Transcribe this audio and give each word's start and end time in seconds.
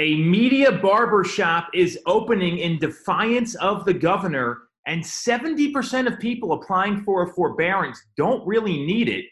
A 0.00 0.14
media 0.14 0.70
barbershop 0.70 1.70
is 1.74 1.98
opening 2.06 2.58
in 2.58 2.78
defiance 2.78 3.56
of 3.56 3.84
the 3.84 3.92
governor, 3.92 4.68
and 4.86 5.02
70% 5.02 6.06
of 6.06 6.20
people 6.20 6.52
applying 6.52 7.02
for 7.02 7.24
a 7.24 7.34
forbearance 7.34 8.00
don't 8.16 8.46
really 8.46 8.86
need 8.86 9.08
it. 9.08 9.24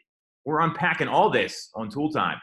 We're 0.44 0.62
unpacking 0.62 1.06
all 1.06 1.30
this 1.30 1.70
on 1.76 1.88
Tool 1.88 2.10
Time. 2.10 2.40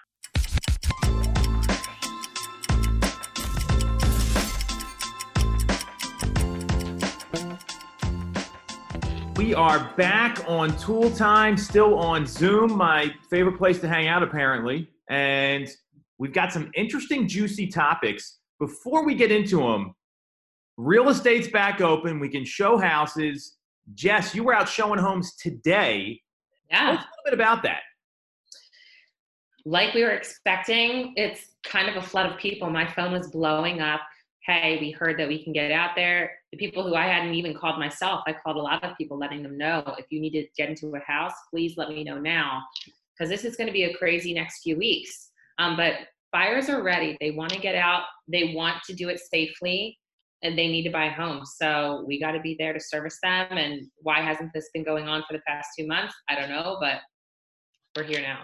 We 9.36 9.54
are 9.54 9.94
back 9.98 10.42
on 10.48 10.78
Tool 10.78 11.12
Time, 11.12 11.58
still 11.58 11.96
on 12.00 12.26
Zoom, 12.26 12.78
my 12.78 13.14
favorite 13.30 13.58
place 13.58 13.82
to 13.82 13.90
hang 13.90 14.08
out, 14.08 14.24
apparently. 14.24 14.90
And 15.10 15.68
We've 16.24 16.32
got 16.32 16.54
some 16.54 16.72
interesting, 16.74 17.28
juicy 17.28 17.68
topics. 17.68 18.40
Before 18.58 19.06
we 19.06 19.14
get 19.14 19.30
into 19.30 19.58
them, 19.58 19.94
real 20.78 21.10
estate's 21.10 21.50
back 21.50 21.82
open. 21.82 22.18
We 22.18 22.30
can 22.30 22.46
show 22.46 22.78
houses. 22.78 23.58
Jess, 23.94 24.34
you 24.34 24.46
were 24.46 24.56
out 24.56 24.70
showing 24.70 25.00
homes 25.00 25.36
today. 25.36 26.22
Yeah. 26.72 26.80
Tell 26.80 26.92
us 26.92 27.04
a 27.04 27.08
little 27.26 27.26
bit 27.26 27.34
about 27.34 27.62
that. 27.64 27.82
Like 29.66 29.94
we 29.94 30.04
were 30.04 30.12
expecting, 30.12 31.12
it's 31.18 31.42
kind 31.66 31.90
of 31.90 32.02
a 32.02 32.08
flood 32.08 32.32
of 32.32 32.38
people. 32.38 32.70
My 32.70 32.90
phone 32.90 33.12
was 33.12 33.28
blowing 33.28 33.82
up. 33.82 34.00
Hey, 34.46 34.78
we 34.80 34.92
heard 34.92 35.20
that 35.20 35.28
we 35.28 35.44
can 35.44 35.52
get 35.52 35.74
out 35.74 35.90
there. 35.98 36.32
The 36.54 36.58
people 36.58 36.88
who 36.88 36.96
I 36.96 37.06
hadn't 37.06 37.34
even 37.34 37.54
called 37.54 37.80
myself, 37.80 38.22
I 38.28 38.32
called 38.32 38.56
a 38.56 38.62
lot 38.62 38.82
of 38.82 38.98
people 38.98 39.18
letting 39.18 39.44
them 39.44 39.58
know 39.58 39.84
if 39.98 40.06
you 40.10 40.22
need 40.22 40.32
to 40.32 40.48
get 40.56 40.70
into 40.70 40.96
a 40.96 41.00
house, 41.00 41.34
please 41.52 41.76
let 41.76 41.90
me 41.90 42.06
know 42.06 42.18
now 42.18 42.64
because 43.12 43.30
this 43.30 43.44
is 43.44 43.58
going 43.58 43.68
to 43.68 43.74
be 43.74 43.84
a 43.84 43.94
crazy 43.98 44.34
next 44.34 44.62
few 44.62 44.78
weeks. 44.78 45.32
Um, 45.60 45.76
but 45.78 45.96
buyers 46.34 46.68
are 46.68 46.84
ready. 46.84 47.16
They 47.22 47.32
want 47.32 47.52
to 47.54 47.60
get 47.60 47.76
out. 47.76 48.04
They 48.28 48.54
want 48.56 48.78
to 48.88 48.94
do 48.94 49.08
it 49.10 49.20
safely 49.20 49.98
and 50.42 50.58
they 50.58 50.68
need 50.68 50.84
to 50.84 50.90
buy 50.90 51.06
a 51.06 51.12
home. 51.12 51.46
So 51.46 52.04
we 52.06 52.20
got 52.20 52.32
to 52.32 52.42
be 52.42 52.56
there 52.60 52.74
to 52.74 52.80
service 52.80 53.18
them. 53.24 53.48
And 53.52 53.88
why 54.02 54.20
hasn't 54.20 54.52
this 54.54 54.70
been 54.74 54.84
going 54.84 55.08
on 55.08 55.24
for 55.26 55.38
the 55.38 55.42
past 55.48 55.70
two 55.78 55.88
months? 55.88 56.14
I 56.28 56.36
don't 56.36 56.50
know, 56.50 56.78
but 56.82 56.98
we're 57.96 58.04
here 58.04 58.20
now. 58.20 58.40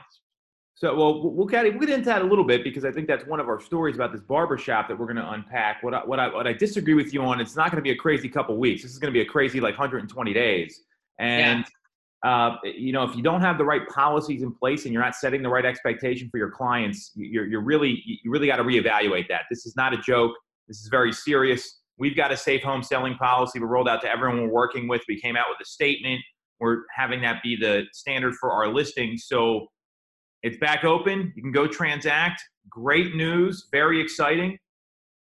So, 0.76 0.96
well, 0.96 1.30
we'll 1.34 1.46
get, 1.46 1.66
we'll 1.66 1.88
get 1.88 1.90
into 1.90 2.06
that 2.06 2.22
a 2.22 2.26
little 2.26 2.46
bit 2.46 2.64
because 2.64 2.86
I 2.86 2.92
think 2.92 3.06
that's 3.06 3.26
one 3.26 3.42
of 3.42 3.50
our 3.50 3.60
stories 3.60 3.96
about 3.96 4.14
this 4.14 4.22
barbershop 4.22 4.88
that 4.88 4.98
we're 4.98 5.08
going 5.08 5.18
to 5.18 5.30
unpack. 5.32 5.84
What 5.84 5.94
I, 5.94 6.06
what, 6.06 6.22
I, 6.22 6.34
what 6.34 6.48
I 6.48 6.54
disagree 6.54 6.94
with 6.94 7.14
you 7.14 7.22
on, 7.22 7.42
it's 7.42 7.58
not 7.58 7.70
going 7.70 7.84
to 7.84 7.86
be 7.86 7.92
a 7.92 7.98
crazy 7.98 8.30
couple 8.30 8.56
weeks. 8.56 8.84
This 8.84 8.94
is 8.94 8.98
going 8.98 9.12
to 9.12 9.18
be 9.18 9.22
a 9.22 9.30
crazy 9.30 9.60
like 9.60 9.78
120 9.78 10.34
days. 10.34 10.84
And 11.18 11.60
yeah 11.60 11.66
uh, 12.26 12.58
you 12.64 12.92
know, 12.92 13.04
if 13.04 13.16
you 13.16 13.24
don't 13.24 13.42
have 13.42 13.58
the 13.58 13.64
right 13.64 13.88
policies 13.88 14.44
in 14.44 14.54
place 14.54 14.84
and 14.84 14.94
you're 14.94 15.02
not 15.02 15.16
setting 15.16 15.42
the 15.42 15.50
right 15.50 15.66
expectation 15.66 16.30
for 16.30 16.38
your 16.38 16.52
clients, 16.52 17.12
you're, 17.16 17.48
you're 17.48 17.64
really, 17.64 18.04
you 18.06 18.30
really 18.30 18.48
got 18.48 18.58
to 18.58 18.64
reevaluate 18.64 19.28
that. 19.30 19.44
This 19.50 19.66
is 19.66 19.76
not 19.78 19.94
a 19.94 19.98
joke. 19.98 20.34
This 20.68 20.82
is 20.82 20.90
very 20.90 21.14
serious. 21.14 21.80
We've 21.98 22.16
got 22.16 22.32
a 22.32 22.38
safe 22.38 22.62
home 22.62 22.84
selling 22.84 23.16
policy. 23.16 23.60
We 23.60 23.66
rolled 23.66 23.88
out 23.88 24.02
to 24.02 24.10
everyone 24.10 24.42
we're 24.44 24.54
working 24.54 24.88
with. 24.88 25.02
We 25.08 25.20
came 25.20 25.38
out 25.38 25.46
with 25.50 25.58
a 25.62 25.66
statement. 25.66 26.20
We're 26.60 26.84
having 26.94 27.22
that 27.22 27.42
be 27.42 27.56
the 27.56 27.84
standard 27.94 28.36
for 28.36 28.52
our 28.52 28.68
listings. 28.68 29.26
So 29.28 29.68
it's 30.44 30.58
back 30.58 30.84
open. 30.84 31.32
You 31.36 31.42
can 31.42 31.54
go 31.54 31.68
transact. 31.68 32.42
Great 32.70 33.16
news. 33.16 33.68
Very 33.72 34.02
exciting. 34.02 34.58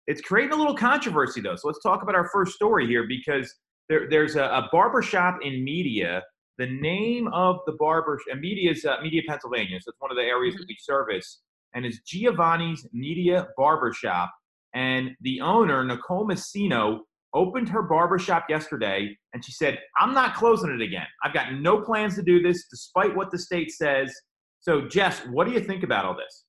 It's 0.08 0.20
creating 0.20 0.52
a 0.52 0.56
little 0.56 0.76
controversy 0.76 1.40
though. 1.40 1.54
So 1.54 1.68
let's 1.68 1.82
talk 1.82 2.02
about 2.02 2.16
our 2.16 2.28
first 2.32 2.54
story 2.54 2.88
here 2.88 3.06
because 3.06 3.52
there, 3.88 4.08
there's 4.10 4.34
a, 4.34 4.44
a 4.44 4.68
barbershop 4.72 5.38
in 5.42 5.62
media 5.62 6.22
the 6.62 6.70
name 6.70 7.26
of 7.32 7.58
the 7.66 7.72
barber 7.72 8.20
and 8.30 8.40
media 8.40 8.70
is 8.70 8.84
uh, 8.84 8.96
Media 9.02 9.20
Pennsylvania, 9.26 9.80
so 9.80 9.90
it's 9.90 10.00
one 10.00 10.12
of 10.12 10.16
the 10.16 10.22
areas 10.22 10.54
that 10.54 10.64
we 10.68 10.76
service, 10.80 11.40
and 11.74 11.84
it's 11.84 11.98
Giovanni's 12.06 12.86
Media 12.92 13.48
Barbershop. 13.56 14.30
And 14.72 15.10
the 15.22 15.40
owner, 15.40 15.82
Nicole 15.82 16.24
Missino, 16.24 17.00
opened 17.34 17.68
her 17.68 17.82
barbershop 17.82 18.44
yesterday, 18.48 19.18
and 19.34 19.44
she 19.44 19.50
said, 19.50 19.80
"I'm 19.98 20.14
not 20.14 20.36
closing 20.36 20.70
it 20.70 20.80
again. 20.80 21.06
I've 21.24 21.34
got 21.34 21.52
no 21.54 21.80
plans 21.80 22.14
to 22.14 22.22
do 22.22 22.40
this, 22.40 22.68
despite 22.70 23.16
what 23.16 23.32
the 23.32 23.38
state 23.38 23.72
says." 23.72 24.14
So, 24.60 24.86
Jess, 24.86 25.18
what 25.32 25.48
do 25.48 25.52
you 25.52 25.60
think 25.60 25.82
about 25.82 26.04
all 26.04 26.14
this? 26.14 26.44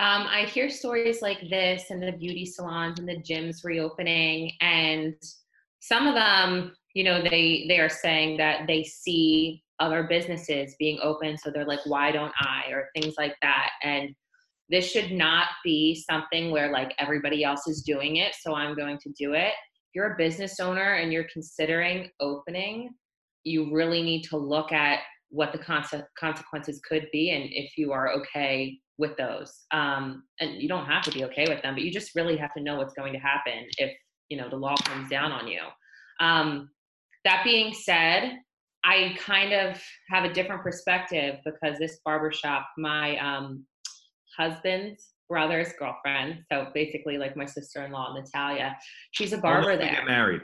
Um, 0.00 0.26
I 0.26 0.46
hear 0.52 0.68
stories 0.68 1.22
like 1.22 1.48
this, 1.48 1.90
and 1.90 2.02
the 2.02 2.10
beauty 2.10 2.44
salons 2.44 2.98
and 2.98 3.08
the 3.08 3.18
gyms 3.18 3.62
reopening, 3.62 4.50
and 4.60 5.14
some 5.78 6.08
of 6.08 6.16
them 6.16 6.74
you 6.94 7.04
know 7.04 7.22
they 7.22 7.66
they 7.68 7.78
are 7.78 7.88
saying 7.88 8.36
that 8.38 8.66
they 8.66 8.84
see 8.84 9.62
other 9.80 10.04
businesses 10.04 10.76
being 10.78 10.98
open 11.02 11.36
so 11.36 11.50
they're 11.50 11.66
like 11.66 11.84
why 11.84 12.12
don't 12.12 12.32
i? 12.38 12.70
or 12.70 12.88
things 12.94 13.14
like 13.18 13.34
that. 13.42 13.70
And 13.82 14.14
this 14.70 14.90
should 14.90 15.10
not 15.10 15.48
be 15.62 15.94
something 16.08 16.50
where 16.50 16.70
like 16.72 16.94
everybody 16.98 17.44
else 17.44 17.66
is 17.66 17.82
doing 17.82 18.16
it 18.16 18.34
so 18.40 18.54
i'm 18.54 18.74
going 18.74 18.98
to 18.98 19.12
do 19.18 19.34
it. 19.34 19.52
If 19.52 19.94
you're 19.94 20.14
a 20.14 20.16
business 20.16 20.58
owner 20.60 20.94
and 20.94 21.12
you're 21.12 21.26
considering 21.32 22.08
opening 22.20 22.90
you 23.42 23.74
really 23.74 24.02
need 24.02 24.22
to 24.22 24.38
look 24.38 24.72
at 24.72 25.00
what 25.28 25.52
the 25.52 25.58
consequences 25.58 26.80
could 26.88 27.08
be 27.12 27.30
and 27.30 27.44
if 27.50 27.76
you 27.76 27.92
are 27.92 28.12
okay 28.12 28.78
with 28.96 29.16
those. 29.18 29.64
Um, 29.72 30.22
and 30.40 30.62
you 30.62 30.68
don't 30.68 30.86
have 30.86 31.02
to 31.02 31.10
be 31.10 31.24
okay 31.24 31.46
with 31.48 31.60
them 31.62 31.74
but 31.74 31.82
you 31.82 31.90
just 31.90 32.14
really 32.14 32.36
have 32.36 32.54
to 32.54 32.62
know 32.62 32.76
what's 32.76 32.94
going 32.94 33.12
to 33.12 33.18
happen 33.18 33.66
if 33.78 33.92
you 34.28 34.38
know 34.38 34.48
the 34.48 34.56
law 34.56 34.76
comes 34.84 35.10
down 35.10 35.32
on 35.32 35.48
you. 35.48 35.60
Um, 36.20 36.70
that 37.24 37.42
being 37.44 37.72
said, 37.72 38.38
I 38.84 39.16
kind 39.18 39.52
of 39.52 39.82
have 40.10 40.24
a 40.24 40.32
different 40.32 40.62
perspective 40.62 41.36
because 41.44 41.78
this 41.78 42.00
barbershop, 42.04 42.66
my 42.76 43.16
um, 43.18 43.64
husband's 44.36 45.14
brother's 45.28 45.72
girlfriend, 45.78 46.40
so 46.52 46.68
basically 46.74 47.16
like 47.16 47.36
my 47.36 47.46
sister-in-law 47.46 48.14
Natalia, 48.14 48.76
she's 49.12 49.32
a 49.32 49.38
barber 49.38 49.76
there. 49.76 49.86
Only 49.86 49.86
there. 49.86 49.94
Get 49.94 50.06
married. 50.06 50.40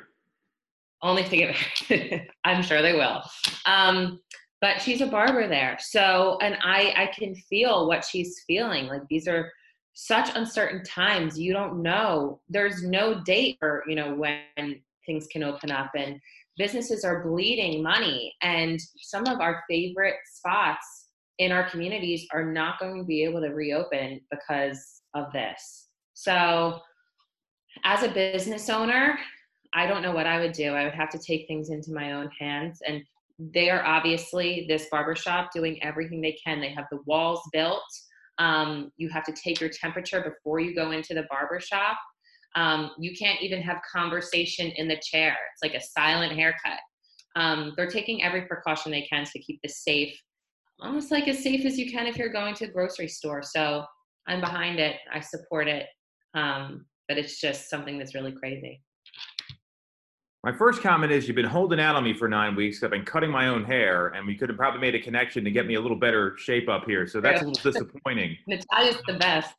Only 1.03 1.25
to 1.25 1.37
get 1.37 1.57
married. 1.91 2.29
I'm 2.45 2.63
sure 2.63 2.81
they 2.81 2.95
will. 2.95 3.23
Um, 3.67 4.21
but 4.62 4.81
she's 4.81 5.01
a 5.01 5.07
barber 5.07 5.49
there, 5.49 5.79
so 5.81 6.39
and 6.43 6.57
I 6.62 6.93
I 6.97 7.07
can 7.07 7.35
feel 7.35 7.89
what 7.89 8.05
she's 8.05 8.43
feeling. 8.47 8.87
Like 8.87 9.03
these 9.09 9.27
are 9.27 9.51
such 9.95 10.35
uncertain 10.35 10.83
times. 10.85 11.39
You 11.39 11.55
don't 11.55 11.83
know. 11.83 12.41
There's 12.49 12.83
no 12.83 13.23
date 13.25 13.57
for 13.59 13.85
you 13.89 13.95
know 13.95 14.15
when 14.15 14.83
things 15.07 15.27
can 15.29 15.43
open 15.43 15.71
up 15.71 15.93
and 15.97 16.21
businesses 16.56 17.05
are 17.05 17.25
bleeding 17.25 17.83
money 17.83 18.34
and 18.43 18.78
some 19.00 19.27
of 19.27 19.41
our 19.41 19.62
favorite 19.69 20.16
spots 20.34 21.06
in 21.38 21.53
our 21.53 21.69
communities 21.71 22.27
are 22.33 22.44
not 22.44 22.78
going 22.78 22.99
to 22.99 23.05
be 23.05 23.25
able 23.25 23.41
to 23.41 23.49
reopen 23.49 24.21
because 24.31 25.03
of 25.15 25.33
this. 25.33 25.88
So 26.15 26.81
as 27.84 28.03
a 28.03 28.09
business 28.09 28.69
owner 28.69 29.16
i 29.72 29.87
don't 29.87 30.03
know 30.03 30.11
what 30.11 30.27
i 30.27 30.41
would 30.41 30.53
do. 30.53 30.72
I 30.72 30.84
would 30.84 30.94
have 30.94 31.11
to 31.11 31.19
take 31.19 31.47
things 31.47 31.71
into 31.71 31.93
my 31.93 32.12
own 32.12 32.28
hands 32.38 32.81
and 32.87 33.03
they 33.41 33.71
are 33.71 33.84
obviously 33.84 34.67
this 34.69 34.87
barbershop 34.91 35.50
doing 35.53 35.82
everything 35.82 36.21
they 36.21 36.37
can. 36.44 36.61
They 36.61 36.72
have 36.72 36.84
the 36.91 37.00
walls 37.06 37.41
built. 37.53 37.82
Um, 38.38 38.93
you 38.97 39.09
have 39.09 39.25
to 39.25 39.32
take 39.32 39.61
your 39.61 39.71
temperature 39.71 40.21
before 40.21 40.61
you 40.61 40.75
go 40.75 40.91
into 40.91 41.15
the 41.15 41.27
barbershop 41.31 41.97
um, 42.56 42.91
you 42.99 43.15
can't 43.16 43.41
even 43.43 43.62
have 43.62 43.78
conversation 43.91 44.72
in 44.77 44.88
the 44.88 45.00
chair. 45.03 45.37
It's 45.53 45.62
like 45.62 45.81
a 45.81 45.84
silent 45.84 46.33
haircut. 46.33 46.78
Um, 47.37 47.75
they're 47.77 47.91
taking 47.91 48.22
every 48.22 48.43
precaution 48.43 48.91
they 48.91 49.06
can 49.11 49.25
to 49.25 49.38
keep 49.38 49.61
this 49.62 49.84
safe, 49.84 50.19
almost 50.81 51.11
like 51.11 51.28
as 51.28 51.43
safe 51.43 51.65
as 51.65 51.78
you 51.78 51.91
can 51.91 52.06
if 52.06 52.16
you're 52.16 52.33
going 52.33 52.55
to 52.56 52.65
a 52.65 52.69
grocery 52.69 53.09
store. 53.09 53.43
So 53.43 53.84
I'm 54.27 54.41
behind 54.41 54.81
it. 54.81 54.97
I 55.12 55.21
support 55.21 55.69
it. 55.69 55.87
Um, 56.34 56.87
but 57.09 57.19
it's 57.19 57.41
just 57.41 57.69
something 57.69 57.99
that's 57.99 58.15
really 58.15 58.33
crazy. 58.33 58.82
My 60.43 60.56
first 60.56 60.81
comment 60.81 61.12
is 61.12 61.28
you've 61.28 61.37
been 61.37 61.44
holding 61.44 61.78
out 61.78 61.97
on 61.97 62.05
me 62.05 62.15
for 62.15 62.27
nine 62.27 62.56
weeks. 62.56 62.82
I've 62.82 62.91
been 62.91 63.05
cutting 63.05 63.31
my 63.31 63.49
own 63.49 63.62
hair, 63.62 64.09
and 64.09 64.27
we 64.27 64.34
could 64.34 64.49
have 64.49 64.56
probably 64.56 64.81
made 64.81 64.94
a 64.94 65.00
connection 65.00 65.44
to 65.44 65.50
get 65.50 65.67
me 65.67 65.75
a 65.75 65.81
little 65.81 65.99
better 65.99 66.34
shape 66.38 66.69
up 66.69 66.87
here. 66.87 67.06
So 67.06 67.21
that's 67.21 67.43
a 67.43 67.44
little 67.44 67.62
disappointing. 67.72 68.38
Natalia's 68.47 68.97
the 69.06 69.19
best. 69.19 69.55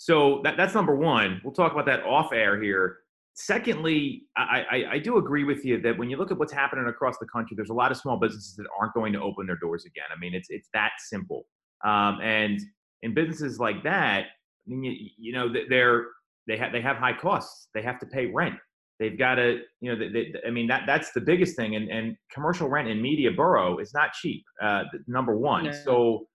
So 0.00 0.40
that, 0.44 0.56
that's 0.56 0.72
number 0.72 0.96
one. 0.96 1.42
We'll 1.44 1.52
talk 1.52 1.72
about 1.72 1.84
that 1.84 2.04
off 2.04 2.32
air 2.32 2.60
here. 2.60 3.00
Secondly, 3.34 4.22
I, 4.34 4.64
I, 4.70 4.84
I, 4.92 4.98
do 4.98 5.18
agree 5.18 5.44
with 5.44 5.62
you 5.62 5.78
that 5.82 5.98
when 5.98 6.08
you 6.08 6.16
look 6.16 6.30
at 6.30 6.38
what's 6.38 6.54
happening 6.54 6.86
across 6.88 7.18
the 7.18 7.26
country, 7.26 7.54
there's 7.54 7.68
a 7.68 7.74
lot 7.74 7.90
of 7.90 7.98
small 7.98 8.18
businesses 8.18 8.56
that 8.56 8.64
aren't 8.78 8.94
going 8.94 9.12
to 9.12 9.20
open 9.20 9.46
their 9.46 9.58
doors 9.58 9.84
again. 9.84 10.06
I 10.10 10.18
mean, 10.18 10.32
it's 10.32 10.48
it's 10.48 10.70
that 10.72 10.92
simple. 11.06 11.44
Um, 11.84 12.18
and 12.22 12.58
in 13.02 13.12
businesses 13.12 13.60
like 13.60 13.82
that, 13.84 14.24
I 14.24 14.70
mean, 14.70 14.84
you, 14.84 15.10
you 15.18 15.32
know, 15.34 15.52
they're 15.68 16.06
they 16.48 16.56
have 16.56 16.72
they 16.72 16.80
have 16.80 16.96
high 16.96 17.16
costs. 17.18 17.68
They 17.74 17.82
have 17.82 17.98
to 18.00 18.06
pay 18.06 18.24
rent. 18.24 18.56
They've 18.98 19.18
got 19.18 19.34
to, 19.34 19.58
you 19.82 19.92
know, 19.92 19.98
they, 19.98 20.08
they, 20.08 20.32
I 20.46 20.50
mean, 20.50 20.66
that 20.68 20.84
that's 20.86 21.12
the 21.12 21.20
biggest 21.20 21.56
thing. 21.56 21.76
And 21.76 21.90
and 21.90 22.16
commercial 22.32 22.70
rent 22.70 22.88
in 22.88 23.02
media 23.02 23.32
borough 23.32 23.76
is 23.76 23.92
not 23.92 24.14
cheap. 24.14 24.44
Uh, 24.62 24.84
number 25.06 25.36
one. 25.36 25.64
No. 25.64 25.72
So 25.72 26.26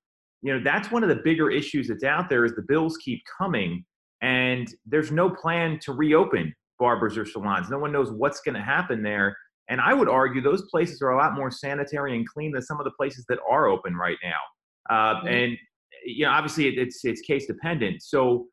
you 0.41 0.53
know 0.53 0.63
that's 0.63 0.91
one 0.91 1.03
of 1.03 1.09
the 1.09 1.21
bigger 1.23 1.49
issues 1.49 1.87
that's 1.87 2.03
out 2.03 2.29
there 2.29 2.45
is 2.45 2.53
the 2.55 2.65
bills 2.67 2.97
keep 2.97 3.21
coming 3.37 3.83
and 4.21 4.73
there's 4.85 5.11
no 5.11 5.29
plan 5.29 5.79
to 5.81 5.93
reopen 5.93 6.53
barbers 6.79 7.17
or 7.17 7.25
salons 7.25 7.69
no 7.69 7.79
one 7.79 7.91
knows 7.91 8.11
what's 8.11 8.41
going 8.41 8.55
to 8.55 8.61
happen 8.61 9.01
there 9.01 9.35
and 9.69 9.79
i 9.81 9.93
would 9.93 10.09
argue 10.09 10.41
those 10.41 10.63
places 10.69 11.01
are 11.01 11.11
a 11.11 11.17
lot 11.17 11.35
more 11.35 11.49
sanitary 11.49 12.15
and 12.15 12.27
clean 12.27 12.51
than 12.51 12.61
some 12.61 12.79
of 12.79 12.83
the 12.83 12.91
places 12.91 13.25
that 13.29 13.39
are 13.49 13.67
open 13.67 13.95
right 13.95 14.17
now 14.23 14.95
uh, 14.95 15.15
mm-hmm. 15.15 15.27
and 15.27 15.57
you 16.05 16.25
know 16.25 16.31
obviously 16.31 16.67
it's 16.67 17.03
it's 17.03 17.21
case 17.21 17.47
dependent 17.47 18.01
so 18.01 18.47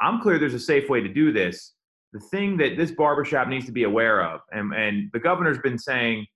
I'm 0.00 0.20
clear 0.20 0.38
there's 0.38 0.54
a 0.54 0.60
safe 0.60 0.88
way 0.88 1.00
to 1.00 1.08
do 1.08 1.32
this. 1.32 1.72
The 2.12 2.20
thing 2.20 2.56
that 2.58 2.76
this 2.76 2.92
barbershop 2.92 3.48
needs 3.48 3.66
to 3.66 3.72
be 3.72 3.84
aware 3.84 4.22
of, 4.22 4.40
and, 4.52 4.72
and 4.74 5.10
the 5.12 5.18
governor's 5.18 5.58
been 5.58 5.78
saying, 5.78 6.26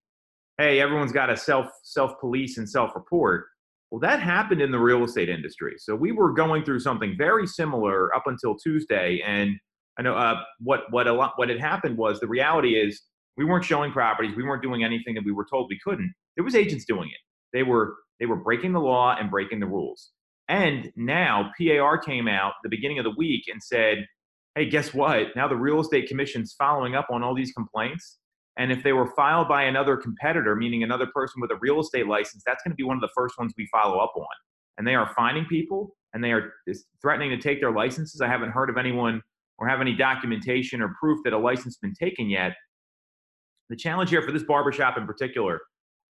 hey, 0.56 0.80
everyone's 0.80 1.12
got 1.12 1.26
to 1.26 1.36
self 1.36 1.66
self 1.82 2.18
police 2.18 2.58
and 2.58 2.68
self 2.68 2.94
report. 2.94 3.46
Well, 3.90 4.00
that 4.00 4.20
happened 4.20 4.60
in 4.60 4.70
the 4.70 4.78
real 4.78 5.04
estate 5.04 5.28
industry. 5.28 5.76
So 5.78 5.94
we 5.96 6.12
were 6.12 6.32
going 6.32 6.64
through 6.64 6.80
something 6.80 7.14
very 7.16 7.46
similar 7.46 8.14
up 8.14 8.24
until 8.26 8.54
Tuesday, 8.56 9.22
and 9.24 9.56
I 9.98 10.02
know 10.02 10.14
uh, 10.14 10.42
what 10.60 10.82
what 10.90 11.06
a 11.06 11.12
lot 11.12 11.32
what 11.36 11.48
had 11.48 11.58
happened 11.60 11.96
was 11.96 12.20
the 12.20 12.28
reality 12.28 12.74
is 12.74 13.02
we 13.36 13.44
weren't 13.44 13.64
showing 13.64 13.92
properties, 13.92 14.36
we 14.36 14.42
weren't 14.42 14.62
doing 14.62 14.84
anything 14.84 15.14
that 15.14 15.24
we 15.24 15.32
were 15.32 15.46
told 15.50 15.68
we 15.70 15.78
couldn't. 15.82 16.12
There 16.36 16.44
was 16.44 16.54
agents 16.54 16.84
doing 16.84 17.08
it. 17.08 17.20
They 17.56 17.62
were 17.62 17.96
they 18.20 18.26
were 18.26 18.36
breaking 18.36 18.72
the 18.72 18.80
law 18.80 19.16
and 19.18 19.30
breaking 19.30 19.60
the 19.60 19.66
rules. 19.66 20.10
And 20.48 20.92
now 20.96 21.50
PAR 21.58 21.98
came 21.98 22.28
out 22.28 22.54
the 22.62 22.68
beginning 22.68 22.98
of 22.98 23.04
the 23.04 23.14
week 23.16 23.44
and 23.50 23.62
said, 23.62 24.06
"Hey, 24.54 24.68
guess 24.68 24.92
what? 24.92 25.28
Now 25.34 25.48
the 25.48 25.56
real 25.56 25.80
estate 25.80 26.08
commission's 26.08 26.54
following 26.58 26.94
up 26.94 27.06
on 27.10 27.22
all 27.22 27.34
these 27.34 27.52
complaints." 27.52 28.18
And 28.58 28.72
if 28.72 28.82
they 28.82 28.92
were 28.92 29.12
filed 29.14 29.48
by 29.48 29.62
another 29.62 29.96
competitor, 29.96 30.56
meaning 30.56 30.82
another 30.82 31.06
person 31.14 31.40
with 31.40 31.52
a 31.52 31.58
real 31.60 31.80
estate 31.80 32.08
license, 32.08 32.42
that's 32.44 32.62
going 32.64 32.72
to 32.72 32.76
be 32.76 32.82
one 32.82 32.96
of 32.96 33.00
the 33.00 33.10
first 33.14 33.38
ones 33.38 33.54
we 33.56 33.68
follow 33.72 33.98
up 33.98 34.12
on. 34.16 34.26
And 34.76 34.86
they 34.86 34.96
are 34.96 35.12
finding 35.14 35.44
people 35.46 35.96
and 36.12 36.22
they 36.22 36.32
are 36.32 36.52
threatening 37.00 37.30
to 37.30 37.38
take 37.38 37.60
their 37.60 37.70
licenses. 37.70 38.20
I 38.20 38.26
haven't 38.26 38.50
heard 38.50 38.68
of 38.68 38.76
anyone 38.76 39.22
or 39.58 39.68
have 39.68 39.80
any 39.80 39.94
documentation 39.94 40.82
or 40.82 40.94
proof 40.98 41.20
that 41.24 41.32
a 41.32 41.38
license 41.38 41.76
has 41.76 41.78
been 41.78 41.94
taken 41.94 42.28
yet. 42.28 42.54
The 43.70 43.76
challenge 43.76 44.10
here 44.10 44.22
for 44.22 44.32
this 44.32 44.44
barbershop 44.44 44.98
in 44.98 45.06
particular, 45.06 45.60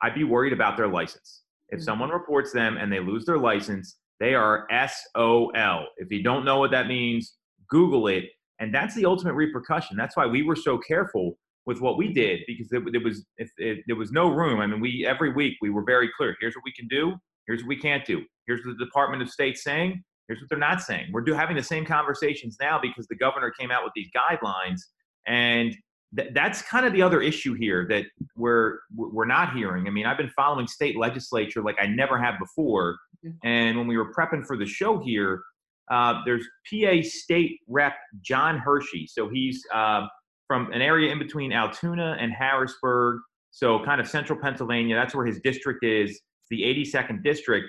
I'd 0.03 0.15
be 0.15 0.25
worried 0.25 0.53
about 0.53 0.77
their 0.77 0.89
license. 0.89 1.43
If 1.69 1.79
mm-hmm. 1.79 1.85
someone 1.85 2.11
reports 2.11 2.53
them 2.53 2.79
and 2.79 2.91
they 2.91 3.01
lose 3.01 3.27
their 3.27 3.39
license, 3.39 3.99
they 4.21 4.35
are 4.35 4.67
SOL. 4.71 5.87
If 5.99 6.11
you 6.11 6.23
don't 6.23 6.45
know 6.45 6.59
what 6.59 6.71
that 6.71 6.87
means, 6.87 7.35
Google 7.69 8.09
it. 8.09 8.25
And 8.59 8.75
that's 8.75 8.95
the 8.95 9.05
ultimate 9.05 9.35
repercussion. 9.35 9.97
That's 9.97 10.17
why 10.17 10.27
we 10.27 10.43
were 10.43 10.57
so 10.57 10.79
careful 10.79 11.39
with 11.69 11.83
what 11.83 11.99
we 11.99 12.11
did 12.15 12.41
because 12.47 12.73
it, 12.73 12.83
it 12.95 13.05
was 13.05 13.27
it, 13.37 13.51
it, 13.59 13.85
there 13.87 13.95
was 13.95 14.11
no 14.11 14.31
room. 14.31 14.59
I 14.59 14.67
mean, 14.67 14.81
we 14.81 15.07
every 15.07 15.35
week 15.35 15.59
we 15.61 15.69
were 15.69 15.85
very 15.85 16.09
clear. 16.17 16.35
Here's 16.41 16.57
what 16.57 16.65
we 16.65 16.73
can 16.73 16.89
do. 16.89 17.15
Here's 17.47 17.61
what 17.61 17.69
we 17.69 17.77
can't 17.77 18.07
do. 18.07 18.25
Here's 18.47 18.65
what 18.65 18.79
the 18.79 18.85
Department 18.87 19.23
of 19.23 19.29
State 19.29 19.59
saying. 19.59 20.03
Here's 20.27 20.41
what 20.41 20.49
they're 20.49 20.59
not 20.59 20.81
saying. 20.81 21.11
We're 21.13 21.21
do, 21.21 21.35
having 21.35 21.57
the 21.57 21.63
same 21.63 21.85
conversations 21.85 22.57
now 22.59 22.81
because 22.81 23.07
the 23.09 23.17
governor 23.17 23.51
came 23.51 23.71
out 23.71 23.85
with 23.85 23.93
these 23.95 24.09
guidelines, 24.17 24.81
and 25.27 25.77
th- 26.17 26.31
that's 26.33 26.63
kind 26.63 26.87
of 26.87 26.95
the 26.95 27.03
other 27.03 27.21
issue 27.21 27.53
here 27.53 27.87
that 27.91 28.07
we're 28.35 28.79
we're 28.97 29.27
not 29.27 29.55
hearing. 29.55 29.87
I 29.87 29.91
mean, 29.91 30.07
I've 30.07 30.17
been 30.17 30.31
following 30.31 30.67
state 30.67 30.97
legislature 30.97 31.63
like 31.63 31.77
I 31.79 31.87
never 31.87 32.19
have 32.19 32.39
before, 32.39 32.97
and 33.45 33.77
when 33.77 33.87
we 33.87 33.99
were 33.99 34.11
prepping 34.15 34.47
for 34.47 34.57
the 34.57 34.67
show 34.67 34.99
here, 35.01 35.43
uh, 35.91 36.23
there's 36.25 36.47
PA 36.71 37.03
State 37.03 37.61
Rep 37.69 37.97
John 38.23 38.57
Hershey. 38.57 39.07
So 39.07 39.29
he's 39.29 39.63
uh, 39.75 40.07
from 40.49 40.73
an 40.73 40.83
area 40.83 41.13
in 41.13 41.19
between 41.19 41.53
Altoona 41.53 42.17
and 42.19 42.33
Harrisburg, 42.33 43.21
so 43.51 43.85
kind 43.85 44.01
of 44.01 44.09
central 44.09 44.39
Pennsylvania. 44.39 44.97
That's 44.97 45.15
where 45.15 45.27
his 45.27 45.41
district 45.41 45.85
is. 45.85 46.21
The 46.51 46.63
82nd 46.63 47.23
district. 47.23 47.69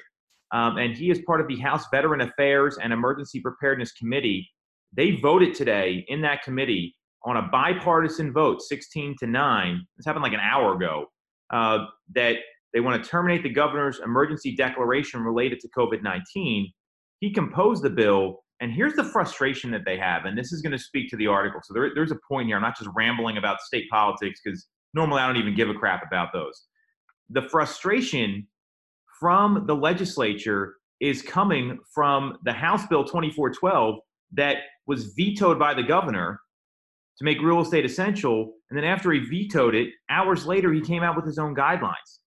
Um, 0.52 0.78
and 0.78 0.96
he 0.96 1.12
is 1.12 1.22
part 1.28 1.42
of 1.42 1.48
the 1.48 1.58
House 1.58 1.86
Veteran 1.94 2.22
Affairs 2.22 2.78
and 2.82 2.92
Emergency 2.92 3.42
Preparedness 3.42 3.92
Committee. 3.92 4.50
They 4.96 5.12
voted 5.12 5.54
today 5.54 6.06
in 6.08 6.22
that 6.22 6.42
committee 6.42 6.96
on 7.26 7.38
a 7.38 7.44
bipartisan 7.52 8.32
vote, 8.32 8.62
16 8.62 9.18
to 9.20 9.28
9. 9.28 9.88
This 9.98 10.06
happened 10.06 10.24
like 10.24 10.34
an 10.34 10.40
hour 10.40 10.76
ago. 10.76 11.06
Uh, 11.52 11.86
that 12.16 12.38
they 12.74 12.80
want 12.80 13.04
to 13.04 13.10
terminate 13.10 13.44
the 13.44 13.50
governor's 13.50 14.00
emergency 14.00 14.56
declaration 14.56 15.22
related 15.22 15.60
to 15.60 15.70
COVID 15.78 16.04
19. 16.04 16.72
He 17.20 17.34
composed 17.34 17.84
the 17.84 17.90
bill 17.90 18.44
and 18.62 18.72
here's 18.74 18.94
the 18.94 19.04
frustration 19.04 19.72
that 19.72 19.86
they 19.86 19.98
have, 19.98 20.26
and 20.26 20.38
this 20.38 20.52
is 20.52 20.62
going 20.62 20.74
to 20.74 20.80
speak 20.80 21.10
to 21.10 21.18
the 21.18 21.28
article. 21.28 21.62
So 21.64 21.74
there, 21.74 21.92
there's 21.96 22.12
a 22.12 22.20
point 22.28 22.48
here. 22.48 22.58
I'm 22.58 22.62
not 22.62 22.78
just 22.78 22.90
rambling 22.96 23.38
about 23.38 23.62
state 23.62 23.90
politics 23.90 24.42
because 24.44 24.68
normally 24.94 25.22
I 25.22 25.28
don't 25.28 25.38
even 25.38 25.56
give 25.56 25.70
a 25.70 25.74
crap 25.74 26.06
about 26.06 26.34
those. 26.34 26.66
The 27.30 27.44
frustration 27.44 28.48
from 29.20 29.66
the 29.66 29.76
legislature 29.76 30.76
is 31.00 31.22
coming 31.22 31.80
from 31.94 32.38
the 32.44 32.52
House 32.52 32.86
Bill 32.88 33.04
2412 33.04 33.96
that 34.34 34.58
was 34.88 35.14
vetoed 35.14 35.58
by 35.58 35.74
the 35.74 35.84
governor 35.84 36.42
to 37.18 37.26
make 37.26 37.42
real 37.42 37.62
estate 37.62 37.86
essential. 37.86 38.54
And 38.70 38.78
then 38.78 38.84
after 38.84 39.12
he 39.12 39.20
vetoed 39.20 39.76
it, 39.76 39.90
hours 40.10 40.46
later, 40.46 40.74
he 40.74 40.82
came 40.82 41.04
out 41.04 41.16
with 41.16 41.26
his 41.26 41.38
own 41.38 41.56
guidelines. 41.56 42.20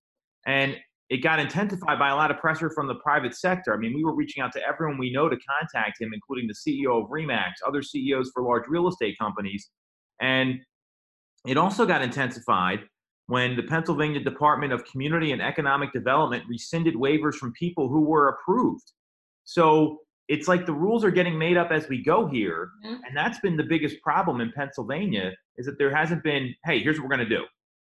And 0.47 0.77
it 1.13 1.23
got 1.23 1.39
intensified 1.39 1.99
by 1.99 2.09
a 2.09 2.17
lot 2.17 2.31
of 2.31 2.39
pressure 2.39 2.71
from 2.71 2.87
the 2.87 2.95
private 2.95 3.35
sector. 3.35 3.75
I 3.75 3.77
mean, 3.77 3.93
we 3.95 4.03
were 4.03 4.15
reaching 4.15 4.43
out 4.43 4.51
to 4.53 4.63
everyone 4.67 4.97
we 4.97 5.13
know 5.13 5.29
to 5.29 5.37
contact 5.37 6.01
him, 6.01 6.13
including 6.15 6.49
the 6.49 6.55
CEO 6.55 7.03
of 7.05 7.11
Remax, 7.11 7.51
other 7.67 7.83
CEOs 7.83 8.31
for 8.33 8.43
large 8.43 8.63
real 8.67 8.89
estate 8.89 9.19
companies. 9.21 9.69
And 10.23 10.61
it 11.47 11.59
also 11.59 11.85
got 11.85 12.01
intensified 12.01 12.81
when 13.27 13.57
the 13.57 13.63
Pennsylvania 13.63 14.21
Department 14.21 14.73
of 14.73 14.87
Community 14.87 15.33
and 15.33 15.43
Economic 15.43 15.93
Development 15.93 16.45
rescinded 16.49 16.95
waivers 16.95 17.35
from 17.35 17.53
people 17.53 17.91
who 17.91 18.01
were 18.01 18.29
approved. 18.29 18.93
So 19.45 19.99
it's 20.29 20.49
like 20.49 20.65
the 20.65 20.73
rules 20.73 21.05
are 21.05 21.11
getting 21.11 21.39
made 21.39 21.59
up 21.59 21.73
as 21.73 21.91
we 21.91 22.03
go 22.03 22.27
here. 22.27 22.71
Mm-hmm. 22.87 23.05
And 23.07 23.15
that's 23.15 23.39
been 23.41 23.59
the 23.59 23.65
biggest 23.65 24.01
problem 24.01 24.41
in 24.41 24.51
Pennsylvania 24.57 25.33
is 25.59 25.67
that 25.67 25.77
there 25.77 25.95
hasn't 25.95 26.25
been, 26.25 26.55
hey, 26.65 26.83
here's 26.83 26.99
what 26.99 27.07
we're 27.07 27.15
going 27.15 27.29
to 27.29 27.37
do. 27.37 27.45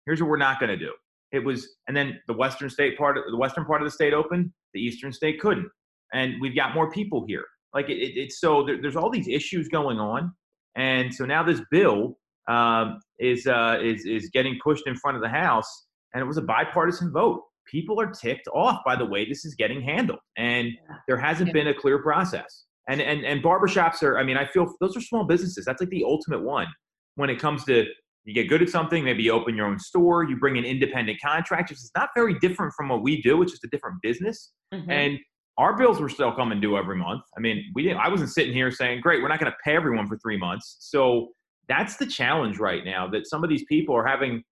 Here's 0.06 0.22
what 0.22 0.30
we're 0.30 0.38
not 0.38 0.58
going 0.58 0.70
to 0.70 0.78
do. 0.78 0.94
It 1.32 1.44
was, 1.44 1.76
and 1.86 1.96
then 1.96 2.18
the 2.26 2.34
western 2.34 2.68
state 2.70 2.98
part, 2.98 3.16
of, 3.16 3.24
the 3.30 3.36
western 3.36 3.64
part 3.64 3.80
of 3.80 3.86
the 3.86 3.92
state 3.92 4.12
opened, 4.12 4.50
the 4.74 4.80
eastern 4.80 5.12
state 5.12 5.40
couldn't, 5.40 5.68
and 6.12 6.34
we've 6.40 6.56
got 6.56 6.74
more 6.74 6.90
people 6.90 7.24
here. 7.26 7.44
Like 7.74 7.88
it, 7.88 7.98
it, 7.98 8.16
it's 8.16 8.40
so 8.40 8.64
there, 8.64 8.80
there's 8.80 8.96
all 8.96 9.10
these 9.10 9.28
issues 9.28 9.68
going 9.68 10.00
on, 10.00 10.32
and 10.76 11.14
so 11.14 11.24
now 11.24 11.42
this 11.42 11.60
bill 11.70 12.18
um, 12.48 12.98
is 13.18 13.46
uh, 13.46 13.78
is 13.82 14.04
is 14.04 14.28
getting 14.30 14.58
pushed 14.62 14.86
in 14.86 14.96
front 14.96 15.16
of 15.16 15.22
the 15.22 15.28
House, 15.28 15.86
and 16.14 16.22
it 16.22 16.26
was 16.26 16.36
a 16.36 16.42
bipartisan 16.42 17.12
vote. 17.12 17.42
People 17.70 18.00
are 18.00 18.10
ticked 18.10 18.48
off 18.52 18.80
by 18.84 18.96
the 18.96 19.04
way 19.04 19.28
this 19.28 19.44
is 19.44 19.54
getting 19.54 19.80
handled, 19.80 20.18
and 20.36 20.72
there 21.06 21.16
hasn't 21.16 21.52
been 21.52 21.68
a 21.68 21.74
clear 21.74 22.02
process. 22.02 22.64
And 22.88 23.00
and 23.00 23.24
and 23.24 23.42
barbershops 23.42 24.02
are, 24.02 24.18
I 24.18 24.24
mean, 24.24 24.36
I 24.36 24.46
feel 24.46 24.66
those 24.80 24.96
are 24.96 25.00
small 25.00 25.24
businesses. 25.24 25.64
That's 25.64 25.80
like 25.80 25.90
the 25.90 26.02
ultimate 26.04 26.42
one 26.42 26.66
when 27.14 27.30
it 27.30 27.38
comes 27.38 27.64
to 27.66 27.86
you 28.24 28.34
get 28.34 28.48
good 28.48 28.62
at 28.62 28.68
something, 28.68 29.04
maybe 29.04 29.22
you 29.22 29.32
open 29.32 29.56
your 29.56 29.66
own 29.66 29.78
store, 29.78 30.24
you 30.24 30.36
bring 30.36 30.56
in 30.56 30.64
independent 30.64 31.18
contractors. 31.24 31.78
It's 31.78 31.90
not 31.96 32.10
very 32.14 32.38
different 32.38 32.72
from 32.76 32.88
what 32.88 33.02
we 33.02 33.22
do. 33.22 33.42
It's 33.42 33.52
just 33.52 33.64
a 33.64 33.68
different 33.68 33.96
business. 34.02 34.52
Mm-hmm. 34.74 34.90
And 34.90 35.18
our 35.58 35.76
bills 35.76 36.00
were 36.00 36.08
still 36.08 36.32
coming 36.32 36.60
due 36.60 36.76
every 36.76 36.96
month. 36.96 37.22
I 37.36 37.40
mean, 37.40 37.64
we 37.74 37.82
didn't, 37.82 37.98
I 37.98 38.08
wasn't 38.08 38.30
sitting 38.30 38.52
here 38.52 38.70
saying, 38.70 39.00
great, 39.00 39.22
we're 39.22 39.28
not 39.28 39.40
going 39.40 39.50
to 39.50 39.58
pay 39.64 39.74
everyone 39.74 40.06
for 40.06 40.18
three 40.18 40.38
months. 40.38 40.76
So 40.80 41.28
that's 41.68 41.96
the 41.96 42.06
challenge 42.06 42.58
right 42.58 42.84
now 42.84 43.08
that 43.08 43.26
some 43.26 43.42
of 43.42 43.50
these 43.50 43.64
people 43.64 43.94
are 43.94 44.06
having, 44.06 44.42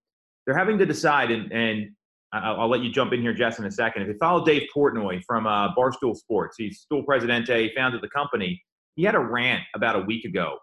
they're 0.47 0.57
having 0.57 0.79
to 0.79 0.87
decide. 0.87 1.31
And, 1.31 1.53
and 1.53 1.91
I'll, 2.33 2.63
I'll 2.63 2.69
let 2.69 2.83
you 2.83 2.91
jump 2.91 3.13
in 3.13 3.21
here, 3.21 3.33
Jess, 3.35 3.59
in 3.59 3.65
a 3.65 3.71
second. 3.71 4.03
If 4.03 4.09
you 4.09 4.17
follow 4.19 4.45
Dave 4.45 4.63
Portnoy 4.75 5.23
from 5.27 5.47
uh, 5.47 5.75
Barstool 5.75 6.17
Sports, 6.17 6.57
he's 6.59 6.81
Stool 6.81 7.03
Presidente, 7.03 7.69
he 7.69 7.75
founded 7.75 8.03
the 8.03 8.09
company. 8.09 8.61
He 8.97 9.05
had 9.05 9.15
a 9.15 9.21
rant 9.21 9.63
about 9.75 9.97
a 9.97 10.01
week 10.01 10.25
ago 10.25 10.59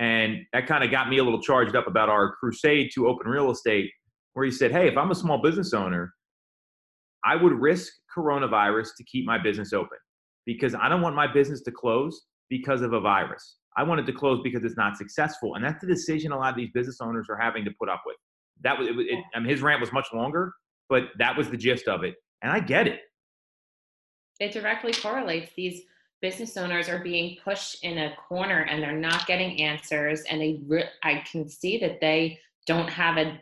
and 0.00 0.38
that 0.54 0.66
kind 0.66 0.82
of 0.82 0.90
got 0.90 1.10
me 1.10 1.18
a 1.18 1.24
little 1.24 1.42
charged 1.42 1.76
up 1.76 1.86
about 1.86 2.08
our 2.08 2.34
crusade 2.36 2.90
to 2.94 3.06
open 3.06 3.28
real 3.28 3.50
estate, 3.50 3.90
where 4.32 4.46
he 4.46 4.50
said, 4.50 4.72
Hey, 4.72 4.88
if 4.88 4.96
I'm 4.96 5.10
a 5.10 5.14
small 5.14 5.40
business 5.40 5.74
owner, 5.74 6.12
I 7.22 7.36
would 7.36 7.52
risk 7.52 7.92
coronavirus 8.16 8.88
to 8.96 9.04
keep 9.04 9.26
my 9.26 9.36
business 9.36 9.74
open 9.74 9.98
because 10.46 10.74
I 10.74 10.88
don't 10.88 11.02
want 11.02 11.14
my 11.14 11.30
business 11.30 11.60
to 11.62 11.70
close 11.70 12.22
because 12.48 12.80
of 12.80 12.94
a 12.94 13.00
virus. 13.00 13.56
I 13.76 13.82
want 13.82 14.00
it 14.00 14.06
to 14.06 14.12
close 14.12 14.40
because 14.42 14.64
it's 14.64 14.76
not 14.78 14.96
successful. 14.96 15.54
And 15.54 15.64
that's 15.64 15.80
the 15.82 15.86
decision 15.86 16.32
a 16.32 16.38
lot 16.38 16.50
of 16.50 16.56
these 16.56 16.70
business 16.72 16.96
owners 17.02 17.26
are 17.28 17.36
having 17.36 17.64
to 17.66 17.70
put 17.78 17.90
up 17.90 18.02
with. 18.06 18.16
That 18.62 18.78
was, 18.78 18.88
it, 18.88 18.98
it, 18.98 19.24
I 19.34 19.38
mean, 19.38 19.50
his 19.50 19.60
rant 19.60 19.82
was 19.82 19.92
much 19.92 20.08
longer, 20.14 20.52
but 20.88 21.04
that 21.18 21.36
was 21.36 21.50
the 21.50 21.58
gist 21.58 21.88
of 21.88 22.04
it. 22.04 22.14
And 22.42 22.50
I 22.50 22.60
get 22.60 22.88
it. 22.88 23.00
It 24.40 24.52
directly 24.52 24.94
correlates. 24.94 25.52
These 25.54 25.82
business 26.20 26.56
owners 26.56 26.88
are 26.88 26.98
being 26.98 27.36
pushed 27.42 27.82
in 27.82 27.98
a 27.98 28.14
corner 28.28 28.60
and 28.62 28.82
they're 28.82 28.92
not 28.92 29.26
getting 29.26 29.60
answers. 29.60 30.22
And 30.30 30.40
they 30.40 30.60
re- 30.66 30.90
i 31.02 31.22
can 31.30 31.48
see 31.48 31.78
that 31.78 32.00
they 32.00 32.38
don't 32.66 32.90
have 32.90 33.16
a 33.16 33.40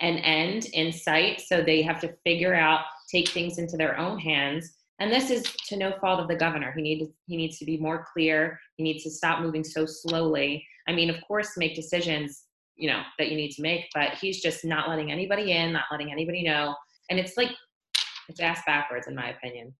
an 0.00 0.16
end 0.18 0.66
in 0.72 0.92
sight. 0.92 1.42
So 1.42 1.62
they 1.62 1.82
have 1.82 2.00
to 2.00 2.14
figure 2.24 2.54
out 2.54 2.84
take 3.10 3.28
things 3.28 3.58
into 3.58 3.76
their 3.76 3.98
own 3.98 4.18
hands. 4.18 4.72
And 4.98 5.12
this 5.12 5.30
is 5.30 5.42
to 5.68 5.76
no 5.76 5.92
fault 6.00 6.20
of 6.20 6.28
the 6.28 6.36
governor. 6.36 6.72
He 6.72 6.82
needs 6.82 7.10
he 7.26 7.36
needs 7.36 7.58
to 7.58 7.64
be 7.64 7.76
more 7.76 8.06
clear. 8.12 8.58
He 8.76 8.84
needs 8.84 9.02
to 9.04 9.10
stop 9.10 9.40
moving 9.40 9.64
so 9.64 9.86
slowly. 9.86 10.66
I 10.88 10.92
mean 10.92 11.10
of 11.10 11.16
course 11.26 11.56
make 11.56 11.74
decisions 11.74 12.44
you 12.76 12.90
know 12.90 13.02
that 13.18 13.30
you 13.30 13.36
need 13.36 13.50
to 13.52 13.62
make 13.62 13.90
but 13.94 14.14
he's 14.14 14.40
just 14.40 14.64
not 14.64 14.88
letting 14.88 15.12
anybody 15.12 15.52
in 15.52 15.72
not 15.72 15.84
letting 15.90 16.12
anybody 16.12 16.42
know. 16.42 16.74
And 17.08 17.18
it's 17.18 17.36
like 17.36 17.50
it's 18.28 18.40
ass 18.40 18.62
backwards 18.66 19.06
in 19.06 19.14
my 19.14 19.30
opinion 19.30 19.74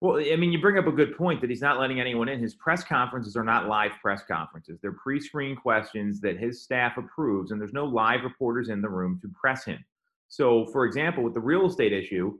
well, 0.00 0.16
I 0.16 0.36
mean, 0.36 0.50
you 0.50 0.60
bring 0.60 0.78
up 0.78 0.86
a 0.86 0.92
good 0.92 1.16
point 1.16 1.42
that 1.42 1.50
he's 1.50 1.60
not 1.60 1.78
letting 1.78 2.00
anyone 2.00 2.28
in. 2.28 2.40
His 2.40 2.54
press 2.54 2.82
conferences 2.82 3.36
are 3.36 3.44
not 3.44 3.68
live 3.68 3.92
press 4.00 4.22
conferences. 4.26 4.78
They're 4.80 4.92
pre-screened 4.92 5.60
questions 5.60 6.20
that 6.22 6.38
his 6.38 6.62
staff 6.62 6.96
approves, 6.96 7.50
and 7.50 7.60
there's 7.60 7.74
no 7.74 7.84
live 7.84 8.22
reporters 8.22 8.70
in 8.70 8.80
the 8.80 8.88
room 8.88 9.18
to 9.20 9.28
press 9.38 9.64
him. 9.64 9.84
So, 10.28 10.64
for 10.66 10.86
example, 10.86 11.22
with 11.22 11.34
the 11.34 11.40
real 11.40 11.66
estate 11.66 11.92
issue, 11.92 12.38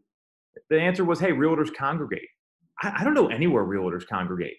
the 0.71 0.81
answer 0.81 1.05
was, 1.05 1.21
"Hey, 1.21 1.33
realtors 1.33 1.75
congregate." 1.75 2.29
I, 2.83 3.01
I 3.01 3.05
don't 3.05 3.15
know 3.15 3.29
anywhere 3.29 3.65
realtors 3.65 4.07
congregate. 4.07 4.57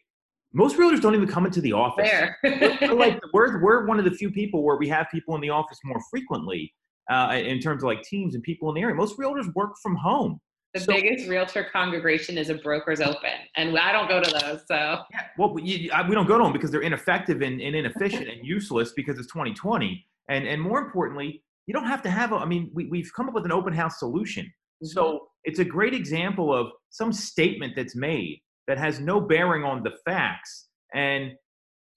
most 0.53 0.77
realtors 0.77 1.01
don't 1.01 1.15
even 1.15 1.27
come 1.27 1.45
into 1.45 1.61
the 1.61 1.73
office. 1.73 2.09
We're, 2.43 2.93
like 2.93 3.19
we're 3.33 3.61
we're 3.63 3.85
one 3.87 3.97
of 3.99 4.05
the 4.05 4.11
few 4.11 4.29
people 4.31 4.63
where 4.63 4.77
we 4.77 4.87
have 4.89 5.07
people 5.11 5.33
in 5.35 5.41
the 5.41 5.49
office 5.49 5.79
more 5.83 6.01
frequently 6.11 6.71
uh, 7.09 7.39
in 7.43 7.59
terms 7.59 7.83
of 7.83 7.87
like 7.87 8.03
teams 8.03 8.35
and 8.35 8.43
people 8.43 8.69
in 8.69 8.75
the 8.75 8.81
area. 8.81 8.95
Most 8.95 9.17
realtors 9.17 9.51
work 9.55 9.71
from 9.81 9.95
home. 9.95 10.39
The 10.73 10.79
so, 10.79 10.93
biggest 10.93 11.27
realtor 11.27 11.65
congregation 11.71 12.37
is 12.37 12.49
a 12.49 12.55
broker's 12.55 13.01
open, 13.01 13.31
and 13.57 13.77
I 13.77 13.91
don't 13.91 14.07
go 14.07 14.21
to 14.21 14.31
those. 14.31 14.61
So 14.67 15.03
yeah, 15.11 15.27
well, 15.37 15.55
you, 15.59 15.91
I, 15.91 16.07
we 16.07 16.15
don't 16.15 16.27
go 16.27 16.37
to 16.37 16.43
them 16.45 16.53
because 16.53 16.71
they're 16.71 16.81
ineffective 16.81 17.41
and, 17.41 17.59
and 17.59 17.75
inefficient 17.75 18.29
and 18.29 18.45
useless 18.45 18.93
because 18.93 19.19
it's 19.19 19.27
2020. 19.27 20.05
And 20.29 20.47
and 20.47 20.61
more 20.61 20.79
importantly, 20.79 21.43
you 21.67 21.73
don't 21.73 21.87
have 21.87 22.01
to 22.03 22.09
have 22.09 22.31
a. 22.31 22.35
I 22.35 22.45
mean, 22.45 22.71
we 22.73 22.85
we've 22.85 23.11
come 23.13 23.27
up 23.27 23.35
with 23.35 23.43
an 23.43 23.51
open 23.51 23.73
house 23.73 23.99
solution. 23.99 24.45
Mm-hmm. 24.45 24.87
So 24.87 25.27
it's 25.43 25.59
a 25.59 25.65
great 25.65 25.93
example 25.93 26.53
of 26.53 26.67
some 26.89 27.11
statement 27.11 27.73
that's 27.75 27.95
made 27.95 28.41
that 28.67 28.77
has 28.77 28.99
no 28.99 29.19
bearing 29.19 29.63
on 29.63 29.83
the 29.83 29.91
facts. 30.05 30.67
And 30.93 31.31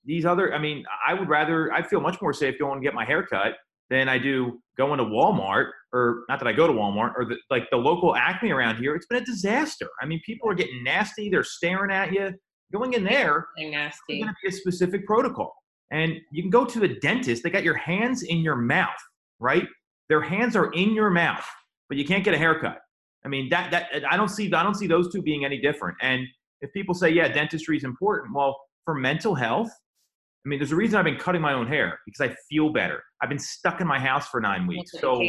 these 0.04 0.25
other, 0.26 0.52
I 0.52 0.59
mean, 0.59 0.85
I 1.07 1.14
would 1.14 1.28
rather, 1.28 1.73
I 1.73 1.83
feel 1.83 2.00
much 2.00 2.21
more 2.21 2.33
safe 2.33 2.59
going 2.59 2.81
to 2.81 2.85
get 2.85 2.95
my 2.95 3.04
hair 3.04 3.25
cut 3.25 3.54
than 3.90 4.09
I 4.09 4.19
do 4.19 4.61
going 4.76 4.99
to 4.99 5.04
Walmart 5.04 5.71
or 5.95 6.25
not 6.29 6.41
that 6.41 6.49
I 6.49 6.53
go 6.53 6.67
to 6.67 6.73
Walmart 6.73 7.13
or 7.17 7.25
the, 7.25 7.37
like 7.51 7.71
the 7.71 7.77
local 7.77 8.17
Acme 8.17 8.51
around 8.51 8.77
here. 8.77 8.97
It's 8.97 9.07
been 9.07 9.23
a 9.23 9.25
disaster. 9.25 9.89
I 10.03 10.07
mean, 10.07 10.21
people 10.27 10.51
are 10.51 10.55
getting 10.55 10.83
nasty. 10.83 11.31
They're 11.31 11.45
staring 11.45 11.93
at 11.93 12.13
you. 12.13 12.35
Going 12.73 12.95
in 12.95 13.05
there, 13.05 13.47
nasty. 13.57 14.19
going 14.19 14.29
to 14.29 14.35
be 14.43 14.49
a 14.49 14.53
specific 14.53 15.07
protocol. 15.07 15.55
And 15.93 16.15
you 16.33 16.43
can 16.43 16.51
go 16.51 16.65
to 16.65 16.81
the 16.81 16.89
dentist. 16.89 17.45
They 17.45 17.51
got 17.51 17.63
your 17.63 17.77
hands 17.77 18.25
in 18.25 18.39
your 18.39 18.57
mouth, 18.57 18.97
right? 19.39 19.69
Their 20.09 20.21
hands 20.21 20.57
are 20.57 20.73
in 20.73 20.93
your 20.93 21.11
mouth, 21.11 21.47
but 21.89 21.97
you 21.97 22.05
can't 22.05 22.25
get 22.25 22.35
a 22.35 22.39
haircut. 22.39 22.79
I 23.25 23.29
mean, 23.29 23.49
that 23.51 23.71
that 23.71 24.05
I 24.11 24.17
don't 24.17 24.29
see 24.29 24.53
I 24.53 24.63
don't 24.65 24.75
see 24.75 24.89
those 24.89 25.13
two 25.13 25.23
being 25.23 25.45
any 25.45 25.61
different. 25.61 25.97
And 26.03 26.27
if 26.63 26.73
people 26.73 26.95
say, 26.95 27.11
yeah, 27.11 27.29
dentistry 27.29 27.77
is 27.77 27.85
important, 27.85 28.35
well, 28.35 28.57
for 28.85 28.95
mental 28.95 29.35
health, 29.35 29.71
I 30.45 30.49
mean, 30.49 30.59
there's 30.59 30.73
a 30.73 30.77
reason 30.77 30.99
I've 30.99 31.05
been 31.05 31.17
cutting 31.17 31.41
my 31.41 31.55
own 31.55 31.67
hair 31.67 32.01
because 32.05 32.21
I 32.21 32.35
feel 32.51 32.71
better. 32.71 33.03
I've 33.23 33.31
been 33.31 33.39
stuck 33.39 33.81
in 33.81 33.87
my 33.87 33.99
house 33.99 34.29
for 34.29 34.41
nine 34.41 34.67
weeks. 34.67 34.91
So, 35.01 35.23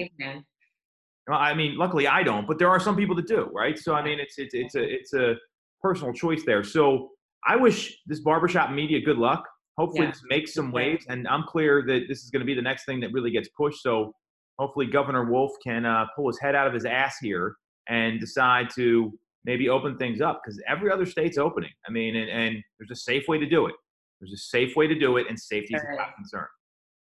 I 1.29 1.53
mean, 1.53 1.77
luckily 1.77 2.08
I 2.08 2.24
don't, 2.24 2.48
but 2.48 2.60
there 2.60 2.70
are 2.70 2.79
some 2.79 2.96
people 2.96 3.15
that 3.15 3.27
do, 3.27 3.50
right? 3.53 3.77
So, 3.77 3.94
I 3.94 4.03
mean, 4.03 4.20
it's 4.20 4.38
it's 4.38 4.53
it's 4.53 4.75
a 4.75 4.84
it's 4.84 5.13
a 5.13 5.36
personal 5.82 6.13
choice 6.13 6.44
there. 6.46 6.63
So, 6.63 7.10
I 7.48 7.55
wish 7.55 7.98
this 8.05 8.22
barbershop 8.22 8.72
media 8.72 9.00
good 9.01 9.17
luck. 9.17 9.44
Hopefully, 9.77 10.05
yeah. 10.05 10.12
this 10.12 10.22
makes 10.29 10.53
some 10.53 10.72
waves, 10.72 11.05
and 11.10 11.27
I'm 11.27 11.44
clear 11.44 11.84
that 11.88 12.03
this 12.08 12.24
is 12.24 12.29
going 12.29 12.41
to 12.41 12.46
be 12.46 12.53
the 12.53 12.62
next 12.62 12.86
thing 12.86 13.00
that 13.01 13.12
really 13.12 13.32
gets 13.32 13.50
pushed. 13.58 13.82
So, 13.82 14.13
hopefully, 14.60 14.86
Governor 14.86 15.25
Wolf 15.25 15.51
can 15.63 15.86
uh, 15.86 16.05
pull 16.15 16.27
his 16.27 16.39
head 16.39 16.55
out 16.55 16.67
of 16.67 16.74
his 16.74 16.86
ass 16.86 17.17
here 17.22 17.55
and 17.89 18.20
decide 18.20 18.70
to 18.75 19.12
maybe 19.46 19.70
open 19.70 19.98
things 19.98 20.22
up 20.22 20.41
because 20.44 20.62
every 20.67 20.91
other 20.91 21.05
state's 21.05 21.38
opening. 21.38 21.70
I 21.88 21.91
mean, 21.91 22.15
and, 22.15 22.29
and, 22.29 22.63
there's 22.79 22.91
a 22.91 23.01
safe 23.01 23.27
way 23.27 23.38
to 23.38 23.46
do 23.46 23.67
it. 23.67 23.75
There's 24.20 24.34
a 24.34 24.38
safe 24.38 24.75
way 24.75 24.88
to 24.88 24.98
do 24.98 25.17
it, 25.17 25.27
and 25.29 25.39
safety 25.39 25.75
is 25.75 25.82
a 25.82 25.98
top 25.98 26.15
concern. 26.15 26.48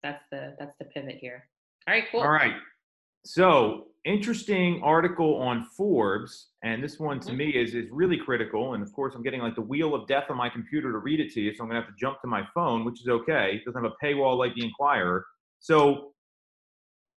That's 0.03 0.23
the 0.31 0.55
that's 0.59 0.75
the 0.79 0.85
pivot 0.85 1.17
here. 1.19 1.47
All 1.87 1.93
right, 1.93 2.03
cool. 2.11 2.21
All 2.21 2.29
right. 2.29 2.53
So 3.27 3.87
interesting 4.05 4.81
article 4.81 5.35
on 5.35 5.65
Forbes, 5.75 6.47
and 6.63 6.81
this 6.81 6.97
one 6.97 7.19
to 7.19 7.27
mm-hmm. 7.27 7.37
me 7.37 7.49
is 7.49 7.75
is 7.75 7.89
really 7.91 8.17
critical. 8.17 8.73
And 8.73 8.81
of 8.81 8.93
course, 8.93 9.15
I'm 9.15 9.21
getting 9.21 9.41
like 9.41 9.55
the 9.55 9.61
wheel 9.61 9.93
of 9.93 10.07
death 10.07 10.25
on 10.29 10.37
my 10.37 10.47
computer 10.47 10.93
to 10.93 10.99
read 10.99 11.19
it 11.19 11.33
to 11.33 11.41
you, 11.41 11.53
so 11.53 11.61
I'm 11.61 11.69
gonna 11.69 11.81
have 11.81 11.89
to 11.89 11.95
jump 11.99 12.21
to 12.21 12.27
my 12.27 12.47
phone, 12.53 12.85
which 12.85 13.01
is 13.01 13.09
okay. 13.09 13.55
It 13.55 13.65
doesn't 13.65 13.83
have 13.83 13.91
a 13.91 14.05
paywall 14.05 14.37
like 14.37 14.55
the 14.55 14.63
Inquirer. 14.63 15.25
So 15.59 16.13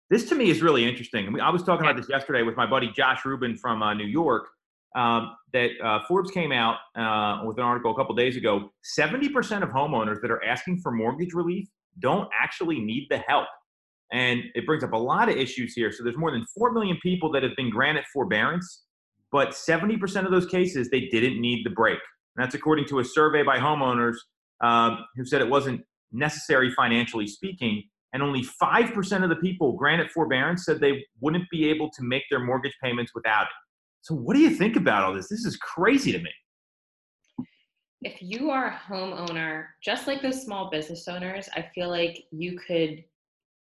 this 0.08 0.26
to 0.30 0.34
me 0.34 0.48
is 0.48 0.62
really 0.62 0.88
interesting. 0.88 1.38
I 1.40 1.50
was 1.50 1.62
talking 1.62 1.84
about 1.84 1.98
this 1.98 2.08
yesterday 2.08 2.42
with 2.42 2.56
my 2.56 2.66
buddy 2.66 2.90
Josh 2.90 3.26
Rubin 3.26 3.54
from 3.54 3.82
uh, 3.82 3.92
New 3.92 4.06
York 4.06 4.48
um, 4.96 5.36
that 5.52 5.72
uh, 5.84 6.00
Forbes 6.08 6.30
came 6.30 6.52
out 6.52 6.76
uh, 6.96 7.44
with 7.44 7.58
an 7.58 7.64
article 7.64 7.92
a 7.92 7.94
couple 7.94 8.14
days 8.14 8.34
ago. 8.34 8.70
70% 8.98 9.62
of 9.62 9.68
homeowners 9.68 10.22
that 10.22 10.30
are 10.30 10.42
asking 10.42 10.80
for 10.80 10.90
mortgage 10.90 11.34
relief 11.34 11.68
don't 11.98 12.30
actually 12.40 12.80
need 12.80 13.08
the 13.10 13.18
help. 13.18 13.48
And 14.12 14.42
it 14.54 14.64
brings 14.64 14.82
up 14.82 14.92
a 14.92 14.98
lot 14.98 15.28
of 15.28 15.36
issues 15.36 15.74
here. 15.74 15.92
So 15.92 16.02
there's 16.02 16.16
more 16.16 16.30
than 16.30 16.44
4 16.56 16.72
million 16.72 16.98
people 17.02 17.30
that 17.32 17.42
have 17.42 17.54
been 17.56 17.70
granted 17.70 18.04
forbearance, 18.12 18.84
but 19.30 19.50
70% 19.50 20.24
of 20.24 20.30
those 20.30 20.46
cases, 20.46 20.88
they 20.90 21.08
didn't 21.08 21.40
need 21.40 21.64
the 21.64 21.70
break. 21.70 21.98
And 22.36 22.44
that's 22.44 22.54
according 22.54 22.86
to 22.86 23.00
a 23.00 23.04
survey 23.04 23.42
by 23.42 23.58
homeowners 23.58 24.14
um, 24.62 25.04
who 25.16 25.24
said 25.24 25.40
it 25.40 25.48
wasn't 25.48 25.82
necessary 26.12 26.70
financially 26.70 27.26
speaking. 27.26 27.82
And 28.14 28.22
only 28.22 28.42
5% 28.42 29.22
of 29.22 29.28
the 29.28 29.36
people 29.36 29.72
granted 29.72 30.10
forbearance 30.10 30.64
said 30.64 30.80
they 30.80 31.04
wouldn't 31.20 31.44
be 31.50 31.68
able 31.68 31.90
to 31.90 32.02
make 32.02 32.22
their 32.30 32.40
mortgage 32.40 32.74
payments 32.82 33.12
without 33.14 33.42
it. 33.42 33.52
So, 34.00 34.14
what 34.14 34.34
do 34.34 34.40
you 34.40 34.50
think 34.50 34.76
about 34.76 35.04
all 35.04 35.12
this? 35.12 35.28
This 35.28 35.44
is 35.44 35.56
crazy 35.58 36.12
to 36.12 36.18
me. 36.18 36.30
If 38.00 38.22
you 38.22 38.50
are 38.50 38.68
a 38.68 38.80
homeowner, 38.90 39.66
just 39.82 40.06
like 40.06 40.22
those 40.22 40.42
small 40.42 40.70
business 40.70 41.08
owners, 41.08 41.48
I 41.54 41.68
feel 41.74 41.90
like 41.90 42.24
you 42.30 42.58
could 42.58 43.04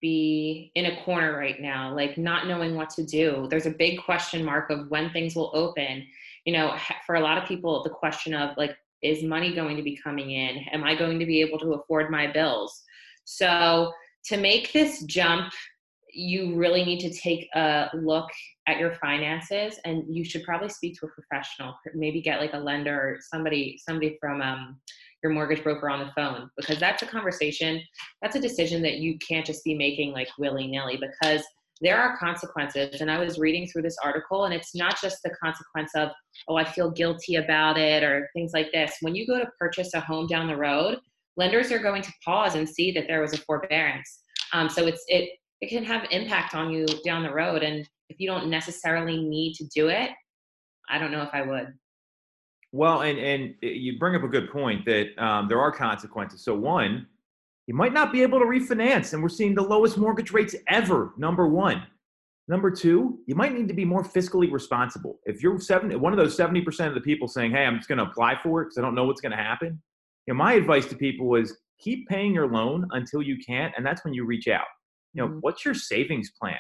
be 0.03 0.69
in 0.75 0.87
a 0.87 1.03
corner 1.03 1.35
right 1.35 1.61
now, 1.61 1.95
like 1.95 2.17
not 2.17 2.45
knowing 2.45 2.75
what 2.75 2.89
to 2.91 3.05
do. 3.05 3.47
There's 3.49 3.65
a 3.65 3.71
big 3.71 4.03
question 4.03 4.43
mark 4.43 4.69
of 4.69 4.89
when 4.89 5.09
things 5.11 5.33
will 5.33 5.49
open. 5.53 6.05
You 6.45 6.53
know, 6.53 6.75
for 7.05 7.15
a 7.15 7.21
lot 7.21 7.37
of 7.37 7.47
people, 7.47 7.81
the 7.83 7.89
question 7.89 8.33
of 8.33 8.55
like, 8.57 8.75
is 9.01 9.23
money 9.23 9.55
going 9.55 9.77
to 9.77 9.81
be 9.81 9.97
coming 10.03 10.31
in? 10.31 10.57
Am 10.73 10.83
I 10.83 10.93
going 10.93 11.19
to 11.19 11.25
be 11.25 11.39
able 11.39 11.57
to 11.59 11.73
afford 11.73 12.11
my 12.11 12.27
bills? 12.27 12.83
So, 13.23 13.93
to 14.25 14.37
make 14.37 14.71
this 14.73 15.03
jump 15.03 15.53
you 16.13 16.55
really 16.55 16.85
need 16.85 16.99
to 16.99 17.11
take 17.11 17.49
a 17.55 17.89
look 17.95 18.29
at 18.67 18.77
your 18.77 18.93
finances 18.95 19.79
and 19.83 20.03
you 20.07 20.23
should 20.23 20.43
probably 20.43 20.69
speak 20.69 20.95
to 20.99 21.07
a 21.07 21.09
professional 21.09 21.73
maybe 21.95 22.21
get 22.21 22.39
like 22.39 22.53
a 22.53 22.57
lender 22.57 22.95
or 22.95 23.17
somebody 23.19 23.79
somebody 23.83 24.15
from 24.21 24.41
um, 24.41 24.79
your 25.23 25.31
mortgage 25.31 25.63
broker 25.63 25.89
on 25.89 25.99
the 25.99 26.11
phone 26.15 26.49
because 26.57 26.79
that's 26.79 27.01
a 27.01 27.05
conversation 27.05 27.81
that's 28.21 28.35
a 28.35 28.41
decision 28.41 28.81
that 28.81 28.97
you 28.97 29.17
can't 29.25 29.45
just 29.45 29.63
be 29.63 29.75
making 29.75 30.11
like 30.11 30.27
willy-nilly 30.37 30.99
because 30.99 31.43
there 31.81 31.97
are 31.97 32.17
consequences 32.17 33.01
and 33.01 33.09
i 33.09 33.17
was 33.17 33.39
reading 33.39 33.67
through 33.67 33.81
this 33.81 33.97
article 34.03 34.45
and 34.45 34.53
it's 34.53 34.75
not 34.75 34.99
just 35.01 35.17
the 35.23 35.31
consequence 35.41 35.91
of 35.95 36.09
oh 36.47 36.55
i 36.55 36.63
feel 36.63 36.91
guilty 36.91 37.35
about 37.35 37.77
it 37.77 38.03
or 38.03 38.29
things 38.33 38.51
like 38.53 38.71
this 38.71 38.95
when 39.01 39.15
you 39.15 39.25
go 39.25 39.39
to 39.39 39.49
purchase 39.59 39.93
a 39.93 39.99
home 39.99 40.27
down 40.27 40.47
the 40.47 40.55
road 40.55 40.99
lenders 41.37 41.71
are 41.71 41.79
going 41.79 42.01
to 42.01 42.13
pause 42.23 42.55
and 42.55 42.67
see 42.67 42.91
that 42.91 43.05
there 43.07 43.21
was 43.21 43.33
a 43.33 43.37
forbearance 43.37 44.19
um, 44.53 44.69
so 44.69 44.85
it's 44.85 45.03
it 45.07 45.29
it 45.63 45.69
can 45.69 45.85
have 45.85 46.05
impact 46.11 46.55
on 46.55 46.71
you 46.71 46.85
down 47.05 47.23
the 47.23 47.33
road. 47.33 47.63
And 47.63 47.87
if 48.09 48.19
you 48.19 48.27
don't 48.27 48.49
necessarily 48.49 49.23
need 49.23 49.53
to 49.53 49.65
do 49.73 49.87
it, 49.87 50.11
I 50.89 50.99
don't 50.99 51.11
know 51.11 51.21
if 51.21 51.29
I 51.31 51.41
would. 51.41 51.73
Well, 52.73 53.01
and 53.03 53.17
and 53.17 53.55
you 53.61 53.97
bring 53.97 54.15
up 54.15 54.23
a 54.23 54.27
good 54.27 54.51
point 54.51 54.83
that 54.85 55.17
um, 55.17 55.47
there 55.47 55.61
are 55.61 55.71
consequences. 55.71 56.43
So 56.43 56.53
one, 56.53 57.07
you 57.67 57.73
might 57.73 57.93
not 57.93 58.11
be 58.11 58.21
able 58.21 58.39
to 58.39 58.45
refinance, 58.45 59.13
and 59.13 59.23
we're 59.23 59.29
seeing 59.29 59.55
the 59.55 59.63
lowest 59.63 59.97
mortgage 59.97 60.31
rates 60.31 60.55
ever. 60.67 61.13
Number 61.17 61.47
one. 61.47 61.83
Number 62.49 62.69
two, 62.69 63.19
you 63.25 63.35
might 63.35 63.53
need 63.53 63.69
to 63.69 63.73
be 63.73 63.85
more 63.85 64.03
fiscally 64.03 64.51
responsible. 64.51 65.17
If 65.23 65.41
you're 65.41 65.57
seven, 65.61 65.97
one 66.01 66.11
of 66.11 66.17
those 66.17 66.35
seventy 66.35 66.61
percent 66.61 66.89
of 66.89 66.95
the 66.95 66.99
people 66.99 67.29
saying, 67.29 67.51
"Hey, 67.51 67.63
I'm 67.63 67.77
just 67.77 67.87
going 67.87 67.99
to 67.99 68.03
apply 68.03 68.35
for 68.43 68.61
it 68.61 68.65
because 68.65 68.77
I 68.79 68.81
don't 68.81 68.95
know 68.95 69.05
what's 69.05 69.21
going 69.21 69.31
to 69.31 69.37
happen," 69.37 69.81
you 70.27 70.33
know, 70.33 70.37
my 70.37 70.51
advice 70.53 70.85
to 70.87 70.97
people 70.97 71.35
is 71.35 71.57
keep 71.79 72.05
paying 72.09 72.33
your 72.33 72.51
loan 72.51 72.85
until 72.91 73.21
you 73.21 73.37
can't, 73.37 73.73
and 73.77 73.85
that's 73.85 74.03
when 74.03 74.13
you 74.13 74.25
reach 74.25 74.49
out 74.49 74.65
you 75.13 75.21
know, 75.21 75.29
mm-hmm. 75.29 75.39
what's 75.39 75.63
your 75.63 75.73
savings 75.73 76.31
plan? 76.39 76.57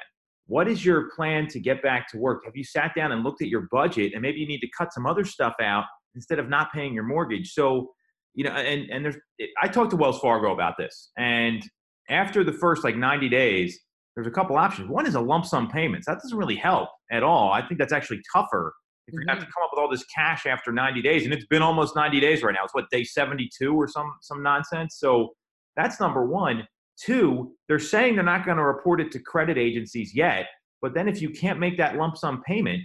What 0.47 0.67
is 0.67 0.85
your 0.85 1.09
plan 1.15 1.47
to 1.47 1.59
get 1.59 1.81
back 1.81 2.09
to 2.11 2.17
work? 2.17 2.43
Have 2.45 2.55
you 2.55 2.63
sat 2.63 2.93
down 2.95 3.11
and 3.11 3.23
looked 3.23 3.41
at 3.41 3.47
your 3.47 3.67
budget 3.71 4.13
and 4.13 4.21
maybe 4.21 4.39
you 4.39 4.47
need 4.47 4.59
to 4.59 4.69
cut 4.77 4.93
some 4.93 5.05
other 5.05 5.23
stuff 5.23 5.55
out 5.61 5.85
instead 6.15 6.39
of 6.39 6.49
not 6.49 6.71
paying 6.73 6.93
your 6.93 7.03
mortgage? 7.03 7.53
So, 7.53 7.91
you 8.33 8.43
know, 8.43 8.51
and, 8.51 8.89
and 8.89 9.05
there's, 9.05 9.17
I 9.61 9.67
talked 9.67 9.91
to 9.91 9.97
Wells 9.97 10.19
Fargo 10.19 10.53
about 10.53 10.75
this. 10.77 11.11
And 11.17 11.63
after 12.09 12.43
the 12.43 12.53
first 12.53 12.83
like 12.83 12.95
90 12.95 13.29
days, 13.29 13.79
there's 14.15 14.27
a 14.27 14.31
couple 14.31 14.57
options. 14.57 14.89
One 14.89 15.05
is 15.05 15.15
a 15.15 15.21
lump 15.21 15.45
sum 15.45 15.69
payments. 15.69 16.05
That 16.07 16.19
doesn't 16.21 16.37
really 16.37 16.55
help 16.55 16.89
at 17.11 17.23
all. 17.23 17.51
I 17.51 17.65
think 17.65 17.79
that's 17.79 17.93
actually 17.93 18.21
tougher 18.33 18.73
if 19.07 19.13
you're 19.13 19.21
going 19.21 19.27
to 19.27 19.33
have 19.33 19.39
to 19.39 19.45
mm-hmm. 19.45 19.51
come 19.53 19.63
up 19.63 19.69
with 19.73 19.79
all 19.79 19.89
this 19.89 20.05
cash 20.15 20.45
after 20.45 20.71
90 20.71 21.01
days. 21.01 21.25
And 21.25 21.33
it's 21.33 21.45
been 21.47 21.61
almost 21.61 21.95
90 21.95 22.19
days 22.19 22.43
right 22.43 22.53
now. 22.53 22.63
It's 22.63 22.73
what, 22.73 22.89
day 22.89 23.03
72 23.03 23.73
or 23.73 23.87
some, 23.87 24.13
some 24.21 24.41
nonsense. 24.41 24.97
So 24.97 25.33
that's 25.75 25.99
number 25.99 26.25
one. 26.25 26.67
Two, 27.03 27.55
they're 27.67 27.79
saying 27.79 28.15
they're 28.15 28.23
not 28.23 28.45
going 28.45 28.57
to 28.57 28.63
report 28.63 29.01
it 29.01 29.11
to 29.13 29.19
credit 29.19 29.57
agencies 29.57 30.15
yet. 30.15 30.45
But 30.81 30.93
then 30.93 31.07
if 31.07 31.21
you 31.21 31.29
can't 31.31 31.59
make 31.59 31.77
that 31.77 31.97
lump 31.97 32.17
sum 32.17 32.43
payment, 32.45 32.83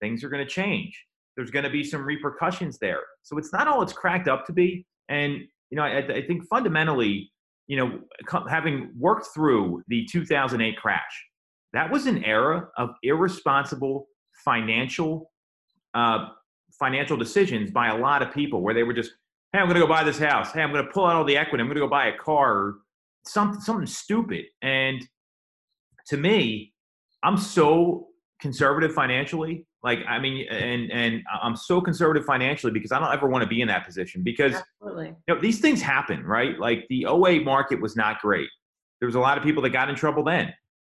things 0.00 0.24
are 0.24 0.28
going 0.28 0.44
to 0.44 0.50
change. 0.50 0.98
There's 1.38 1.52
going 1.52 1.64
to 1.64 1.70
be 1.70 1.84
some 1.84 2.04
repercussions 2.04 2.78
there. 2.78 2.98
So 3.22 3.38
it's 3.38 3.52
not 3.52 3.68
all 3.68 3.80
it's 3.80 3.92
cracked 3.92 4.26
up 4.26 4.44
to 4.46 4.52
be. 4.52 4.84
And, 5.08 5.38
you 5.70 5.76
know, 5.76 5.82
I, 5.82 5.98
I 5.98 6.26
think 6.26 6.42
fundamentally, 6.50 7.30
you 7.68 7.76
know, 7.76 8.00
having 8.50 8.90
worked 8.98 9.28
through 9.32 9.84
the 9.86 10.04
2008 10.10 10.76
crash, 10.76 11.24
that 11.74 11.92
was 11.92 12.06
an 12.06 12.24
era 12.24 12.66
of 12.76 12.90
irresponsible 13.04 14.08
financial 14.44 15.30
uh, 15.94 16.30
financial 16.76 17.16
decisions 17.16 17.70
by 17.70 17.88
a 17.88 17.96
lot 17.96 18.20
of 18.20 18.34
people 18.34 18.60
where 18.60 18.74
they 18.74 18.82
were 18.82 18.92
just, 18.92 19.12
hey, 19.52 19.60
I'm 19.60 19.66
going 19.66 19.76
to 19.76 19.80
go 19.80 19.86
buy 19.86 20.02
this 20.02 20.18
house. 20.18 20.52
Hey, 20.52 20.62
I'm 20.62 20.72
going 20.72 20.84
to 20.84 20.90
pull 20.90 21.06
out 21.06 21.14
all 21.14 21.24
the 21.24 21.36
equity. 21.36 21.62
I'm 21.62 21.68
going 21.68 21.76
to 21.76 21.80
go 21.80 21.88
buy 21.88 22.08
a 22.08 22.16
car 22.16 22.74
something 23.28 23.60
something 23.60 23.86
stupid. 23.86 24.46
And 24.60 25.06
to 26.08 26.16
me, 26.16 26.72
I'm 27.22 27.36
so 27.36 28.08
conservative 28.40 28.92
financially. 28.92 29.66
Like, 29.82 30.00
I 30.08 30.18
mean, 30.18 30.46
and 30.50 30.90
and 30.90 31.22
I'm 31.42 31.56
so 31.56 31.80
conservative 31.80 32.24
financially 32.24 32.72
because 32.72 32.92
I 32.92 32.98
don't 32.98 33.12
ever 33.12 33.28
want 33.28 33.42
to 33.42 33.48
be 33.48 33.60
in 33.60 33.68
that 33.68 33.86
position 33.86 34.22
because 34.24 34.54
Absolutely. 34.54 35.14
you 35.26 35.34
know, 35.34 35.40
these 35.40 35.60
things 35.60 35.80
happen, 35.80 36.24
right? 36.24 36.58
Like 36.58 36.86
the 36.88 37.06
08 37.06 37.44
market 37.44 37.80
was 37.80 37.96
not 37.96 38.20
great. 38.20 38.48
There 39.00 39.06
was 39.06 39.14
a 39.14 39.20
lot 39.20 39.38
of 39.38 39.44
people 39.44 39.62
that 39.62 39.70
got 39.70 39.88
in 39.88 39.94
trouble 39.94 40.24
then. 40.24 40.52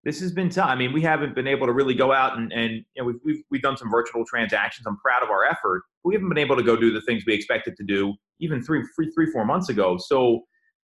This 0.05 0.21
has 0.21 0.31
been 0.31 0.49
tough. 0.49 0.69
I 0.69 0.75
mean, 0.75 0.93
we 0.93 1.01
haven't 1.01 1.35
been 1.35 1.47
able 1.47 1.67
to 1.67 1.73
really 1.73 1.93
go 1.93 2.13
out 2.13 2.37
and, 2.37 2.53
and 2.53 2.71
you 2.71 2.83
know, 2.97 3.03
we've, 3.03 3.19
we've, 3.25 3.43
we've 3.51 3.61
done 3.61 3.75
some 3.75 3.91
virtual 3.91 4.23
transactions. 4.25 4.87
I'm 4.87 4.97
proud 4.97 5.23
of 5.23 5.29
our 5.29 5.43
effort. 5.43 5.81
We 6.05 6.13
haven't 6.15 6.29
been 6.29 6.37
able 6.37 6.55
to 6.55 6.63
go 6.63 6.77
do 6.77 6.93
the 6.93 7.01
things 7.01 7.25
we 7.27 7.33
expected 7.33 7.75
to 7.75 7.83
do 7.83 8.15
even 8.39 8.63
three, 8.63 8.83
three, 8.95 9.11
three, 9.11 9.31
four 9.31 9.45
months 9.45 9.69
ago. 9.69 9.97
So, 9.97 10.41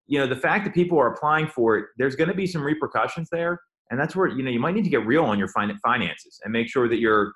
you 0.07 0.19
know, 0.19 0.27
the 0.27 0.35
fact 0.35 0.65
that 0.65 0.73
people 0.73 0.99
are 0.99 1.13
applying 1.13 1.47
for 1.47 1.77
it, 1.77 1.85
there's 1.97 2.15
going 2.15 2.29
to 2.29 2.35
be 2.35 2.47
some 2.47 2.61
repercussions 2.61 3.29
there. 3.31 3.59
And 3.91 3.99
that's 3.99 4.15
where, 4.15 4.27
you 4.27 4.43
know, 4.43 4.49
you 4.49 4.59
might 4.59 4.73
need 4.73 4.83
to 4.85 4.89
get 4.89 5.05
real 5.05 5.25
on 5.25 5.37
your 5.37 5.49
fin- 5.49 5.77
finances 5.83 6.39
and 6.43 6.51
make 6.51 6.67
sure 6.67 6.87
that 6.87 6.99
you're, 6.99 7.33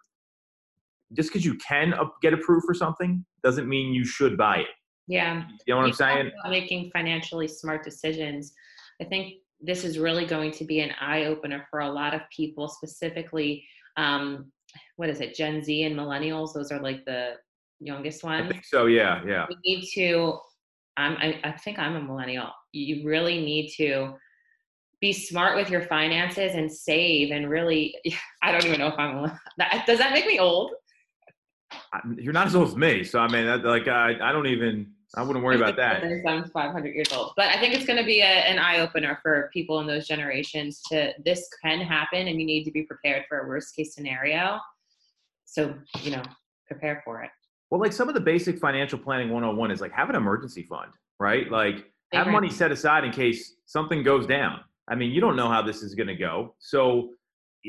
just 1.14 1.30
because 1.30 1.46
you 1.46 1.56
can 1.56 1.94
get 2.22 2.34
approved 2.34 2.66
for 2.66 2.74
something 2.74 3.26
doesn't 3.44 3.68
mean 3.70 3.94
you 3.94 4.06
should 4.06 4.38
buy 4.38 4.58
it. 4.58 4.68
Yeah. 5.08 5.44
You 5.66 5.74
know 5.74 5.78
what 5.78 5.86
I'm 5.88 5.94
saying? 5.94 6.32
Making 6.50 6.92
financially 6.92 7.48
smart 7.48 7.84
decisions. 7.84 8.54
I 9.02 9.06
think 9.06 9.36
this 9.62 9.86
is 9.86 10.00
really 10.00 10.26
going 10.26 10.52
to 10.52 10.66
be 10.66 10.82
an 10.82 10.92
eye 11.00 11.26
opener 11.26 11.66
for 11.70 11.80
a 11.80 11.90
lot 11.90 12.14
of 12.14 12.22
people, 12.36 12.68
specifically, 12.68 13.64
um, 13.96 14.52
what 14.98 15.10
is 15.10 15.22
it, 15.22 15.34
Gen 15.34 15.64
Z 15.64 15.84
and 15.84 15.96
millennials? 15.96 16.54
Those 16.54 16.72
are 16.72 16.82
like 16.82 17.06
the 17.06 17.36
youngest 17.80 18.24
ones. 18.24 18.46
I 18.46 18.52
think 18.52 18.66
so. 18.66 18.88
Yeah, 18.88 19.22
yeah. 19.26 19.46
We 19.48 19.56
need 19.64 19.88
to. 19.96 20.40
I'm, 20.98 21.16
I, 21.18 21.40
I 21.44 21.52
think 21.54 21.80
I'm 21.80 21.96
a 21.96 22.02
millennial. 22.02 22.50
You 22.74 23.08
really 23.08 23.40
need 23.40 23.72
to 23.78 24.14
be 25.00 25.14
smart 25.14 25.56
with 25.56 25.70
your 25.70 25.82
finances 25.84 26.56
and 26.56 26.72
save 26.72 27.32
and 27.32 27.50
really. 27.50 27.96
I 28.42 28.52
don't 28.52 28.66
even 28.66 28.80
know 28.80 28.88
if 28.88 28.98
I'm. 28.98 29.32
Does 29.86 30.00
that 30.00 30.14
make 30.14 30.26
me 30.26 30.40
old? 30.40 30.72
You're 32.18 32.34
not 32.34 32.48
as 32.48 32.56
old 32.56 32.70
as 32.70 32.76
me, 32.76 33.04
so 33.04 33.20
I 33.20 33.28
mean, 33.28 33.46
that, 33.46 33.66
like, 33.66 33.88
I, 33.88 34.16
I 34.22 34.32
don't 34.32 34.48
even. 34.48 34.94
I 35.16 35.24
wouldn't 35.24 35.44
worry 35.44 35.56
about 35.56 35.78
that. 35.78 36.04
I'm 36.04 36.50
500 36.50 36.94
years 36.94 37.12
old, 37.14 37.32
but 37.38 37.48
I 37.48 37.60
think 37.60 37.74
it's 37.74 37.86
going 37.86 37.98
to 37.98 38.06
be 38.06 38.20
a, 38.20 38.26
an 38.26 38.60
eye 38.60 38.80
opener 38.80 39.18
for 39.22 39.50
people 39.54 39.80
in 39.80 39.88
those 39.88 40.06
generations. 40.06 40.82
To 40.90 41.14
this 41.24 41.48
can 41.64 41.80
happen, 41.80 42.28
and 42.28 42.40
you 42.40 42.46
need 42.46 42.66
to 42.66 42.72
be 42.72 42.84
prepared 42.84 43.24
for 43.28 43.40
a 43.40 43.48
worst 43.48 43.76
case 43.76 43.96
scenario. 43.96 44.60
So 45.46 45.74
you 46.02 46.12
know, 46.12 46.24
prepare 46.68 47.02
for 47.06 47.24
it. 47.24 47.30
Well, 47.70 47.80
like 47.80 47.94
some 47.94 48.10
of 48.10 48.16
the 48.16 48.22
basic 48.22 48.60
financial 48.60 49.00
planning 49.00 49.30
101 49.30 49.72
is 49.72 49.82
like 49.82 49.92
have 49.94 50.10
an 50.10 50.16
emergency 50.16 50.64
fund, 50.64 50.92
right? 51.20 51.50
Like 51.50 51.86
have 52.14 52.28
money 52.28 52.50
set 52.50 52.72
aside 52.72 53.04
in 53.04 53.12
case 53.12 53.56
something 53.66 54.04
goes 54.04 54.26
down. 54.26 54.60
I 54.88 54.96
mean, 54.96 55.12
you 55.12 55.22
don't 55.22 55.36
know 55.36 55.50
how 55.50 55.62
this 55.62 55.84
is 55.84 55.96
going 55.96 56.08
to 56.08 56.16
go. 56.16 56.56
So, 56.60 57.10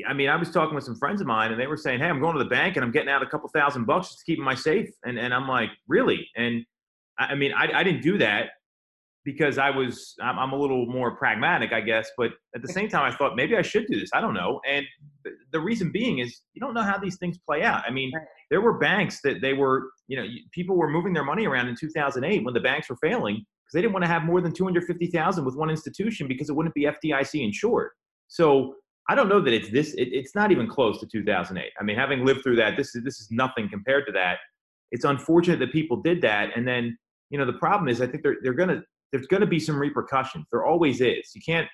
I 0.07 0.13
mean, 0.13 0.29
I 0.29 0.35
was 0.35 0.49
talking 0.49 0.75
with 0.75 0.83
some 0.83 0.95
friends 0.95 1.19
of 1.21 1.27
mine 1.27 1.51
and 1.51 1.59
they 1.59 1.67
were 1.67 1.77
saying, 1.77 1.99
Hey, 1.99 2.07
I'm 2.07 2.21
going 2.21 2.37
to 2.37 2.43
the 2.43 2.49
bank 2.49 2.75
and 2.75 2.85
I'm 2.85 2.91
getting 2.91 3.09
out 3.09 3.21
a 3.21 3.25
couple 3.25 3.49
thousand 3.49 3.85
bucks 3.85 4.07
just 4.09 4.19
to 4.19 4.25
keep 4.25 4.39
my 4.39 4.55
safe. 4.55 4.89
And, 5.05 5.19
and 5.19 5.33
I'm 5.33 5.47
like, 5.47 5.69
really? 5.87 6.27
And 6.35 6.65
I 7.17 7.35
mean, 7.35 7.51
I, 7.53 7.79
I 7.79 7.83
didn't 7.83 8.01
do 8.01 8.17
that 8.19 8.51
because 9.25 9.57
I 9.57 9.69
was, 9.69 10.15
I'm, 10.21 10.39
I'm, 10.39 10.53
a 10.53 10.55
little 10.55 10.85
more 10.85 11.15
pragmatic, 11.17 11.73
I 11.73 11.81
guess. 11.81 12.09
But 12.17 12.31
at 12.55 12.61
the 12.61 12.69
same 12.69 12.87
time, 12.87 13.03
I 13.03 13.13
thought 13.15 13.35
maybe 13.35 13.57
I 13.57 13.61
should 13.61 13.85
do 13.87 13.99
this. 13.99 14.09
I 14.13 14.21
don't 14.21 14.33
know. 14.33 14.61
And 14.67 14.85
the 15.51 15.59
reason 15.59 15.91
being 15.91 16.19
is 16.19 16.41
you 16.53 16.61
don't 16.61 16.73
know 16.73 16.81
how 16.81 16.97
these 16.97 17.17
things 17.17 17.37
play 17.37 17.63
out. 17.63 17.83
I 17.85 17.91
mean, 17.91 18.11
there 18.49 18.61
were 18.61 18.77
banks 18.77 19.19
that 19.23 19.41
they 19.41 19.53
were, 19.53 19.89
you 20.07 20.17
know, 20.17 20.25
people 20.51 20.77
were 20.77 20.89
moving 20.89 21.13
their 21.13 21.25
money 21.25 21.45
around 21.45 21.67
in 21.67 21.75
2008 21.75 22.45
when 22.45 22.53
the 22.53 22.59
banks 22.61 22.89
were 22.89 22.97
failing 23.01 23.45
because 23.69 23.77
they 23.77 23.81
didn't 23.81 23.93
want 23.93 24.03
to 24.03 24.09
have 24.09 24.23
more 24.23 24.41
than 24.41 24.51
250,000 24.51 25.45
with 25.45 25.55
one 25.55 25.69
institution 25.69 26.27
because 26.27 26.49
it 26.49 26.55
wouldn't 26.55 26.73
be 26.73 26.85
FDIC 26.85 27.43
insured. 27.43 27.91
So 28.27 28.75
I 29.09 29.15
don't 29.15 29.29
know 29.29 29.41
that 29.41 29.53
it's 29.53 29.69
this. 29.69 29.93
It, 29.93 30.09
it's 30.11 30.33
not 30.35 30.51
even 30.51 30.67
close 30.67 30.99
to 30.99 31.07
2008. 31.07 31.71
I 31.79 31.83
mean, 31.83 31.95
having 31.95 32.25
lived 32.25 32.43
through 32.43 32.55
that, 32.57 32.77
this 32.77 32.95
is 32.95 33.03
this 33.03 33.19
is 33.19 33.27
nothing 33.31 33.69
compared 33.69 34.05
to 34.07 34.11
that. 34.13 34.37
It's 34.91 35.05
unfortunate 35.05 35.59
that 35.59 35.71
people 35.71 36.01
did 36.01 36.21
that, 36.21 36.49
and 36.55 36.67
then 36.67 36.97
you 37.29 37.37
know 37.37 37.45
the 37.45 37.53
problem 37.53 37.89
is 37.89 38.01
I 38.01 38.07
think 38.07 38.23
they're 38.23 38.37
they're 38.41 38.53
gonna 38.53 38.81
there's 39.11 39.27
gonna 39.27 39.47
be 39.47 39.59
some 39.59 39.79
repercussions. 39.79 40.45
There 40.51 40.65
always 40.65 41.01
is. 41.01 41.31
You 41.33 41.41
can't 41.45 41.67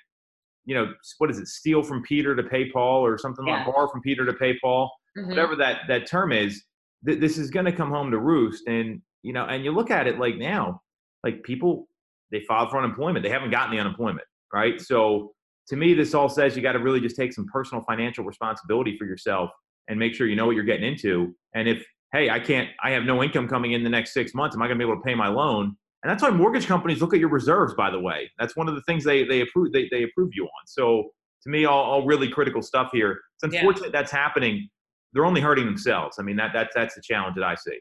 you 0.66 0.76
know 0.76 0.92
what 1.20 1.30
is 1.30 1.40
it 1.40 1.48
steal 1.48 1.84
from 1.84 2.02
Peter 2.04 2.36
to 2.36 2.44
pay 2.44 2.70
Paul 2.72 3.06
or 3.06 3.18
something 3.18 3.46
yeah. 3.48 3.58
like 3.58 3.74
borrow 3.74 3.88
from 3.88 4.02
Peter 4.02 4.26
to 4.26 4.34
pay 4.34 4.58
Paul 4.62 4.92
mm-hmm. 5.18 5.30
whatever 5.30 5.56
that 5.56 5.82
that 5.88 6.08
term 6.08 6.32
is 6.32 6.64
th- 7.08 7.20
this 7.20 7.38
is 7.38 7.50
going 7.50 7.66
to 7.66 7.72
come 7.72 7.90
home 7.90 8.12
to 8.12 8.20
roost 8.20 8.68
and 8.68 9.02
you 9.22 9.34
know 9.34 9.46
and 9.46 9.64
you 9.64 9.72
look 9.72 9.92
at 9.92 10.08
it 10.08 10.20
like 10.20 10.38
now 10.38 10.82
like 11.26 11.44
people 11.44 11.88
they 12.32 12.40
filed 12.42 12.70
for 12.70 12.78
unemployment 12.78 13.24
they 13.24 13.30
haven't 13.30 13.52
gotten 13.52 13.72
the 13.72 13.80
unemployment 13.80 14.26
right 14.54 14.80
so 14.80 15.32
to 15.68 15.76
me 15.76 15.94
this 15.94 16.14
all 16.14 16.30
says 16.30 16.56
you 16.56 16.62
got 16.62 16.74
to 16.74 16.80
really 16.80 17.02
just 17.02 17.16
take 17.16 17.34
some 17.34 17.46
personal 17.52 17.84
financial 17.84 18.24
responsibility 18.24 18.98
for 18.98 19.06
yourself 19.06 19.50
and 19.90 20.00
make 20.00 20.16
sure 20.16 20.28
you 20.28 20.36
know 20.36 20.46
what 20.46 20.56
you're 20.56 20.64
getting 20.64 20.88
into 20.88 21.36
and 21.54 21.68
if 21.68 21.86
hey 22.14 22.30
i 22.30 22.40
can't 22.40 22.70
i 22.84 22.92
have 22.92 23.04
no 23.04 23.22
income 23.22 23.48
coming 23.48 23.74
in 23.74 23.84
the 23.84 23.90
next 23.90 24.14
six 24.14 24.34
months 24.34 24.56
am 24.56 24.62
i 24.62 24.68
going 24.68 24.80
to 24.80 24.86
be 24.86 24.90
able 24.90 25.00
to 25.00 25.06
pay 25.06 25.16
my 25.16 25.28
loan 25.28 25.76
and 26.04 26.12
that's 26.12 26.24
why 26.24 26.30
mortgage 26.30 26.68
companies 26.68 27.02
look 27.02 27.14
at 27.14 27.20
your 27.20 27.30
reserves 27.30 27.74
by 27.74 27.90
the 27.90 28.00
way 28.00 28.30
that's 28.40 28.56
one 28.56 28.70
of 28.70 28.76
the 28.76 28.82
things 28.84 29.04
they 29.04 29.26
they 29.26 29.42
approve 29.42 29.74
they, 29.74 29.90
they 29.92 30.04
approve 30.04 30.30
you 30.34 30.44
on 30.46 30.68
so 30.68 31.10
to 31.42 31.50
me 31.50 31.66
all, 31.66 31.84
all 31.84 32.06
really 32.06 32.30
critical 32.30 32.62
stuff 32.62 32.90
here 32.94 33.20
it's 33.36 33.54
unfortunate 33.54 33.88
yeah. 33.88 34.00
that's 34.00 34.12
happening 34.12 34.70
they're 35.16 35.26
only 35.26 35.42
hurting 35.42 35.66
themselves. 35.66 36.18
I 36.20 36.24
mean, 36.24 36.36
that 36.36 36.52
that's 36.54 36.76
that's 36.76 36.94
the 36.94 37.02
challenge 37.02 37.36
that 37.36 37.46
I 37.46 37.56
see. 37.56 37.80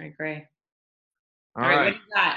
I 0.00 0.04
agree. 0.06 0.44
All, 1.56 1.62
All 1.62 1.70
right. 1.70 1.76
right. 1.76 1.84
What 1.86 1.94
you 1.94 2.14
got? 2.14 2.36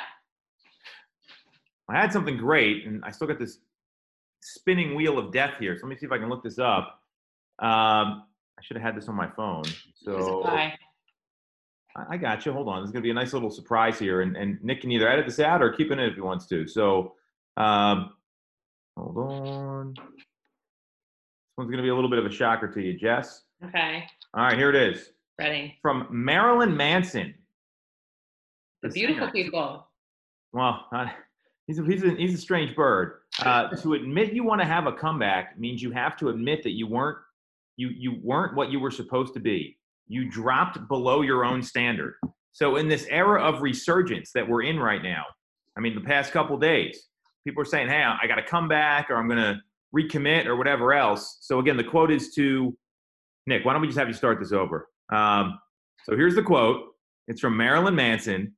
I 1.90 2.00
had 2.00 2.14
something 2.14 2.38
great, 2.38 2.86
and 2.86 3.04
I 3.04 3.12
still 3.12 3.28
got 3.28 3.40
this 3.40 3.60
spinning 4.42 4.96
wheel 4.96 5.18
of 5.18 5.32
death 5.32 5.56
here. 5.60 5.76
So 5.78 5.86
let 5.86 5.90
me 5.90 5.98
see 5.98 6.06
if 6.06 6.12
I 6.12 6.18
can 6.18 6.30
look 6.30 6.44
this 6.44 6.60
up. 6.60 7.02
Um, 7.60 8.24
I 8.58 8.62
should 8.62 8.78
have 8.78 8.84
had 8.84 8.96
this 8.96 9.08
on 9.08 9.16
my 9.16 9.30
phone. 9.30 9.64
So 9.96 10.44
I, 10.46 10.74
I 12.10 12.18
got 12.18 12.46
you. 12.46 12.54
Hold 12.54 12.68
on. 12.68 12.82
There's 12.82 12.92
going 12.92 13.02
to 13.02 13.08
be 13.08 13.12
a 13.12 13.14
nice 13.14 13.34
little 13.34 13.50
surprise 13.50 13.98
here, 14.00 14.22
and, 14.22 14.36
and 14.38 14.62
Nick 14.64 14.82
can 14.82 14.92
either 14.92 15.10
edit 15.10 15.26
this 15.26 15.40
out 15.40 15.62
or 15.62 15.72
keep 15.72 15.92
it 15.92 15.94
in 15.94 16.00
if 16.00 16.16
he 16.16 16.22
wants 16.22 16.46
to. 16.48 16.68
So 16.68 17.16
um, 17.58 18.12
hold 18.98 19.18
on. 19.18 19.94
This 19.96 20.26
one's 21.58 21.70
going 21.70 21.78
to 21.78 21.84
be 21.84 21.90
a 21.90 21.96
little 21.96 22.10
bit 22.10 22.20
of 22.20 22.26
a 22.26 22.32
shocker 22.32 22.68
to 22.68 22.82
you, 22.82 22.98
Jess. 22.98 23.44
Okay. 23.66 24.04
All 24.34 24.44
right, 24.44 24.58
here 24.58 24.70
it 24.70 24.76
is. 24.76 25.12
Ready. 25.38 25.78
From 25.82 26.08
Marilyn 26.10 26.76
Manson. 26.76 27.34
The 28.84 28.90
beautiful 28.90 29.28
singer. 29.28 29.32
people. 29.32 29.88
Well, 30.54 30.86
uh, 30.94 31.08
he's, 31.70 31.80
a, 31.80 31.84
he's, 31.84 32.04
a, 32.04 32.10
he's 32.16 32.34
a 32.34 32.42
strange 32.42 32.76
bird. 32.76 33.16
Uh, 33.40 33.70
to 33.70 33.94
admit 33.94 34.34
you 34.34 34.44
want 34.44 34.60
to 34.60 34.68
have 34.68 34.86
a 34.86 34.92
comeback 34.92 35.58
means 35.58 35.82
you 35.82 35.92
have 35.92 36.18
to 36.18 36.28
admit 36.28 36.62
that 36.62 36.72
you 36.72 36.86
weren't 36.86 37.18
you 37.78 37.88
you 37.98 38.20
weren't 38.22 38.54
what 38.54 38.70
you 38.70 38.82
were 38.82 38.92
supposed 38.92 39.34
to 39.34 39.40
be. 39.40 39.78
You 40.10 40.30
dropped 40.30 40.90
below 40.90 41.22
your 41.22 41.46
own 41.46 41.64
standard. 41.64 42.16
So 42.52 42.76
in 42.76 42.90
this 42.90 43.06
era 43.10 43.42
of 43.42 43.62
resurgence 43.62 44.32
that 44.34 44.46
we're 44.46 44.64
in 44.64 44.78
right 44.78 45.02
now, 45.02 45.24
I 45.78 45.80
mean, 45.80 45.96
the 45.96 46.02
past 46.02 46.34
couple 46.34 46.58
days, 46.58 47.02
people 47.48 47.62
are 47.62 47.66
saying, 47.66 47.88
"Hey, 47.88 48.04
I 48.04 48.28
got 48.28 48.36
to 48.36 48.44
come 48.44 48.68
back, 48.68 49.10
or 49.10 49.16
I'm 49.16 49.30
going 49.30 49.40
to 49.40 49.62
recommit, 49.96 50.48
or 50.48 50.58
whatever 50.58 50.92
else." 50.92 51.38
So 51.40 51.60
again, 51.60 51.78
the 51.78 51.86
quote 51.86 52.12
is 52.12 52.34
to 52.34 52.78
Nick, 53.48 53.64
why 53.64 53.72
don't 53.72 53.82
we 53.82 53.88
just 53.88 53.98
have 53.98 54.10
you 54.10 54.14
start 54.14 54.40
this 54.40 54.52
over? 54.52 54.90
Um, 55.14 55.58
so 56.04 56.18
here's 56.18 56.36
the 56.36 56.44
quote. 56.44 56.88
It's 57.30 57.40
from 57.40 57.56
Marilyn 57.56 57.96
Manson. 57.96 58.54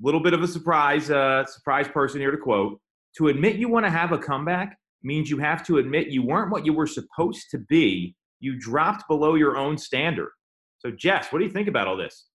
Little 0.00 0.20
bit 0.20 0.34
of 0.34 0.42
a 0.42 0.48
surprise, 0.48 1.10
uh, 1.10 1.44
surprise 1.46 1.88
person 1.88 2.20
here 2.20 2.30
to 2.30 2.36
quote. 2.36 2.80
To 3.18 3.28
admit 3.28 3.56
you 3.56 3.68
want 3.68 3.86
to 3.86 3.90
have 3.90 4.12
a 4.12 4.18
comeback 4.18 4.78
means 5.02 5.30
you 5.30 5.38
have 5.38 5.64
to 5.66 5.78
admit 5.78 6.08
you 6.08 6.22
weren't 6.22 6.50
what 6.50 6.66
you 6.66 6.72
were 6.72 6.86
supposed 6.86 7.46
to 7.50 7.58
be. 7.58 8.14
You 8.40 8.58
dropped 8.58 9.08
below 9.08 9.34
your 9.34 9.56
own 9.56 9.78
standard. 9.78 10.30
So, 10.78 10.90
Jess, 10.90 11.32
what 11.32 11.38
do 11.38 11.46
you 11.46 11.50
think 11.50 11.68
about 11.68 11.88
all 11.88 11.96
this? 11.96 12.26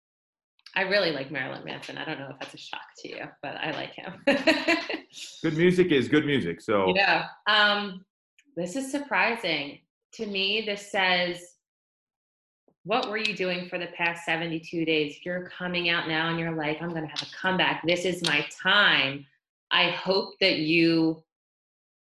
I 0.76 0.84
really 0.84 1.12
like 1.12 1.32
Marilyn 1.32 1.64
Manson. 1.66 1.98
I 1.98 2.06
don't 2.06 2.18
know 2.18 2.30
if 2.32 2.40
that's 2.40 2.54
a 2.54 2.58
shock 2.58 2.82
to 3.00 3.10
you, 3.10 3.26
but 3.44 3.56
I 3.58 3.72
like 3.72 3.94
him. 3.94 4.14
good 5.44 5.58
music 5.58 5.92
is 5.92 6.08
good 6.08 6.26
music. 6.26 6.62
So 6.62 6.94
yeah, 6.96 7.26
um, 7.46 8.06
this 8.56 8.76
is 8.76 8.90
surprising 8.90 9.80
to 10.14 10.26
me, 10.26 10.64
this 10.66 10.92
says, 10.92 11.42
what 12.84 13.10
were 13.10 13.18
you 13.18 13.36
doing 13.36 13.70
for 13.70 13.78
the 13.78 13.88
past 13.88 14.26
72 14.26 14.86
days? 14.86 15.18
You're 15.24 15.50
coming 15.50 15.90
out 15.90 16.08
now 16.08 16.30
and 16.30 16.40
you're 16.40 16.56
like, 16.56 16.82
I'm 16.82 16.90
going 16.90 17.04
to 17.04 17.10
have 17.10 17.22
a 17.22 17.36
comeback. 17.36 17.84
This 17.86 18.06
is 18.06 18.24
my 18.24 18.46
time. 18.62 19.26
I 19.70 19.92
hope 19.92 20.34
that 20.40 20.58
you 20.58 21.24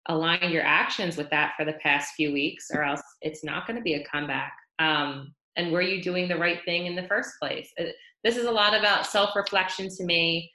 align 0.07 0.51
your 0.51 0.63
actions 0.63 1.17
with 1.17 1.31
that 1.31 1.55
for 1.57 1.65
the 1.65 1.75
past 1.75 2.15
few 2.15 2.33
weeks, 2.33 2.71
or 2.73 2.83
else 2.83 3.03
it's 3.21 3.45
not 3.45 3.67
going 3.67 3.77
to 3.77 3.83
be 3.83 3.95
a 3.95 4.05
comeback. 4.05 4.53
Um, 4.79 5.35
and 5.57 5.73
were 5.73 5.83
you 5.83 6.03
doing 6.03 6.29
the 6.29 6.39
right 6.39 6.63
thing 6.65 6.87
in 6.87 6.95
the 6.95 7.07
first 7.09 7.33
place? 7.41 7.73
Uh, 7.79 7.85
this 8.25 8.37
is 8.37 8.47
a 8.47 8.51
lot 8.51 8.79
about 8.79 9.07
self 9.07 9.35
reflection 9.37 9.89
to 9.97 10.05
me. 10.05 10.51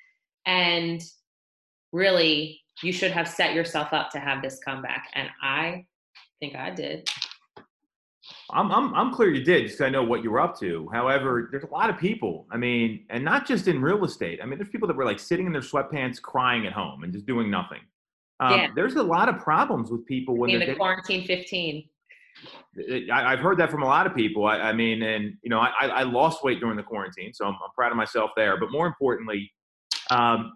And 0.45 1.01
really, 1.91 2.61
you 2.81 2.91
should 2.91 3.11
have 3.11 3.27
set 3.27 3.53
yourself 3.53 3.93
up 3.93 4.11
to 4.11 4.19
have 4.19 4.41
this 4.41 4.59
comeback. 4.63 5.09
And 5.13 5.29
I 5.41 5.85
think 6.39 6.55
I 6.55 6.71
did. 6.71 7.09
I'm, 8.53 8.71
I'm, 8.71 8.93
I'm 8.93 9.13
clear 9.13 9.33
you 9.33 9.43
did 9.43 9.63
because 9.63 9.81
I 9.81 9.89
know 9.89 10.03
what 10.03 10.23
you 10.23 10.31
were 10.31 10.39
up 10.39 10.59
to. 10.59 10.89
However, 10.93 11.49
there's 11.51 11.63
a 11.63 11.67
lot 11.73 11.89
of 11.89 11.97
people. 11.97 12.45
I 12.51 12.57
mean, 12.57 13.05
and 13.09 13.23
not 13.23 13.47
just 13.47 13.67
in 13.67 13.81
real 13.81 14.03
estate. 14.05 14.39
I 14.41 14.45
mean, 14.45 14.57
there's 14.57 14.69
people 14.69 14.87
that 14.87 14.95
were 14.95 15.05
like 15.05 15.19
sitting 15.19 15.45
in 15.45 15.51
their 15.51 15.61
sweatpants 15.61 16.21
crying 16.21 16.65
at 16.65 16.73
home 16.73 17.03
and 17.03 17.11
just 17.11 17.25
doing 17.25 17.49
nothing. 17.49 17.79
Um, 18.39 18.59
yeah. 18.59 18.67
There's 18.75 18.95
a 18.95 19.03
lot 19.03 19.29
of 19.29 19.39
problems 19.39 19.91
with 19.91 20.05
people 20.05 20.37
when 20.37 20.49
in 20.49 20.59
they're 20.59 20.69
the 20.69 20.75
quarantine 20.75 21.25
15. 21.25 21.83
I, 23.11 23.31
have 23.31 23.39
heard 23.39 23.57
that 23.59 23.69
from 23.69 23.83
a 23.83 23.85
lot 23.85 24.07
of 24.07 24.15
people. 24.15 24.45
I, 24.45 24.57
I 24.57 24.73
mean, 24.73 25.01
and 25.03 25.35
you 25.43 25.49
know, 25.49 25.59
I, 25.59 25.87
I, 25.87 26.03
lost 26.03 26.43
weight 26.43 26.59
during 26.59 26.75
the 26.75 26.83
quarantine, 26.83 27.31
so 27.33 27.45
I'm, 27.45 27.53
I'm 27.53 27.69
proud 27.75 27.91
of 27.91 27.97
myself 27.97 28.31
there. 28.35 28.59
But 28.59 28.71
more 28.71 28.87
importantly, 28.87 29.51
um, 30.09 30.53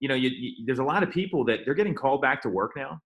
you 0.00 0.08
know, 0.08 0.16
you, 0.16 0.30
you, 0.30 0.66
there's 0.66 0.80
a 0.80 0.84
lot 0.84 1.04
of 1.04 1.10
people 1.10 1.44
that 1.44 1.60
they're 1.64 1.74
getting 1.74 1.94
called 1.94 2.20
back 2.20 2.42
to 2.42 2.48
work 2.48 2.72
now, 2.76 2.98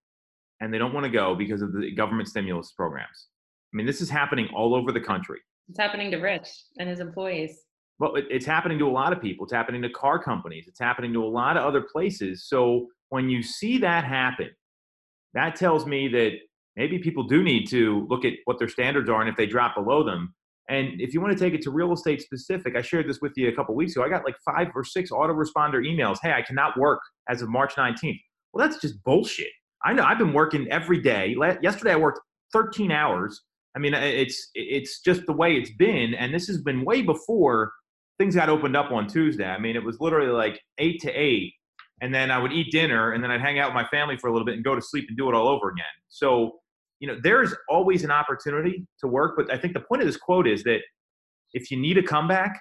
and 0.61 0.73
they 0.73 0.79
don't 0.79 0.95
want 0.95 1.05
to 1.05 1.11
go 1.11 1.35
because 1.35 1.61
of 1.61 1.75
the 1.75 1.93
government 1.93 2.29
stimulus 2.29 2.73
programs. 2.73 3.27
I 3.75 3.77
mean, 3.77 3.87
this 3.87 4.01
is 4.01 4.09
happening 4.09 4.49
all 4.55 4.73
over 4.75 4.93
the 4.93 5.01
country. 5.01 5.41
It's 5.69 5.79
happening 5.79 6.13
to 6.13 6.19
Rich 6.19 6.49
and 6.79 6.89
his 6.89 7.01
employees. 7.01 7.59
Well, 7.99 8.15
it, 8.15 8.27
it's 8.31 8.47
happening 8.47 8.79
to 8.79 8.87
a 8.87 8.91
lot 8.91 9.13
of 9.13 9.21
people. 9.21 9.45
It's 9.45 9.53
happening 9.53 9.83
to 9.83 9.91
car 9.91 10.23
companies. 10.23 10.67
It's 10.69 10.79
happening 10.79 11.13
to 11.15 11.25
a 11.25 11.27
lot 11.27 11.57
of 11.57 11.65
other 11.65 11.85
places. 11.93 12.47
So 12.49 12.87
when 13.09 13.29
you 13.29 13.43
see 13.43 13.79
that 13.79 14.05
happen, 14.05 14.51
that 15.35 15.57
tells 15.57 15.87
me 15.87 16.07
that 16.09 16.33
maybe 16.77 17.01
people 17.01 17.25
do 17.25 17.43
need 17.43 17.67
to 17.71 18.07
look 18.09 18.25
at 18.25 18.35
what 18.45 18.61
their 18.61 18.69
standards 18.69 19.11
are 19.11 19.21
and 19.21 19.29
if 19.29 19.37
they 19.37 19.47
drop 19.47 19.75
below 19.75 20.05
them. 20.05 20.35
And 20.69 21.01
if 21.01 21.13
you 21.13 21.21
want 21.21 21.37
to 21.37 21.45
take 21.45 21.53
it 21.53 21.63
to 21.63 21.71
real 21.73 21.93
estate 21.93 22.23
specific, 22.23 22.77
I 22.77 22.81
shared 22.81 23.09
this 23.09 23.21
with 23.21 23.33
you 23.37 23.49
a 23.49 23.53
couple 23.53 23.75
weeks 23.75 23.97
ago. 23.97 24.05
I 24.05 24.09
got 24.09 24.25
like 24.25 24.37
five 24.45 24.69
or 24.75 24.85
six 24.85 25.11
autoresponder 25.11 25.85
emails. 25.85 26.19
Hey, 26.23 26.33
I 26.33 26.43
cannot 26.43 26.79
work 26.79 27.01
as 27.29 27.43
of 27.43 27.49
March 27.49 27.75
19th. 27.75 28.21
Well, 28.53 28.67
that's 28.67 28.81
just 28.81 29.03
bullshit. 29.03 29.51
I 29.85 29.93
know 29.93 30.05
I've 30.05 30.19
been 30.19 30.33
working 30.33 30.71
every 30.71 31.01
day. 31.01 31.37
Yesterday 31.61 31.93
I 31.93 31.97
worked 31.97 32.21
13 32.53 32.93
hours. 32.93 33.43
I 33.77 33.81
mean, 33.81 33.95
it's 33.95 34.51
it's 34.55 35.01
just 35.01 35.27
the 35.27 35.33
way 35.33 35.57
it's 35.57 35.71
been, 35.71 36.15
and 36.15 36.33
this 36.33 36.47
has 36.47 36.63
been 36.63 36.85
way 36.85 37.03
before 37.03 37.73
things 38.19 38.37
got 38.37 38.49
opened 38.49 38.77
up 38.77 38.93
on 38.93 39.09
Tuesday. 39.09 39.47
I 39.47 39.59
mean, 39.59 39.75
it 39.75 39.83
was 39.83 39.99
literally 40.01 40.31
like 40.31 40.61
eight 40.79 41.01
to 41.01 41.11
eight, 41.11 41.53
and 42.01 42.15
then 42.15 42.31
I 42.31 42.39
would 42.39 42.53
eat 42.53 42.71
dinner, 42.71 43.13
and 43.13 43.23
then 43.23 43.31
I'd 43.31 43.41
hang 43.41 43.59
out 43.59 43.71
with 43.71 43.75
my 43.75 43.89
family 43.89 44.17
for 44.17 44.29
a 44.29 44.33
little 44.33 44.47
bit 44.47 44.55
and 44.55 44.65
go 44.65 44.75
to 44.75 44.83
sleep 44.83 45.07
and 45.09 45.17
do 45.17 45.29
it 45.29 45.35
all 45.35 45.49
over 45.49 45.71
again. 45.71 45.85
So, 46.09 46.61
you 47.01 47.09
know, 47.09 47.19
there 47.23 47.43
is 47.43 47.55
always 47.69 48.05
an 48.05 48.13
opportunity 48.13 48.87
to 49.01 49.09
work, 49.09 49.35
but 49.37 49.53
I 49.53 49.59
think 49.59 49.75
the 49.75 49.81
point 49.81 50.03
of 50.03 50.07
this 50.07 50.17
quote 50.17 50.47
is 50.47 50.63
that 50.65 50.81
if 51.53 51.71
you 51.71 51.77
need 51.77 51.99
a 51.99 52.03
comeback, 52.03 52.61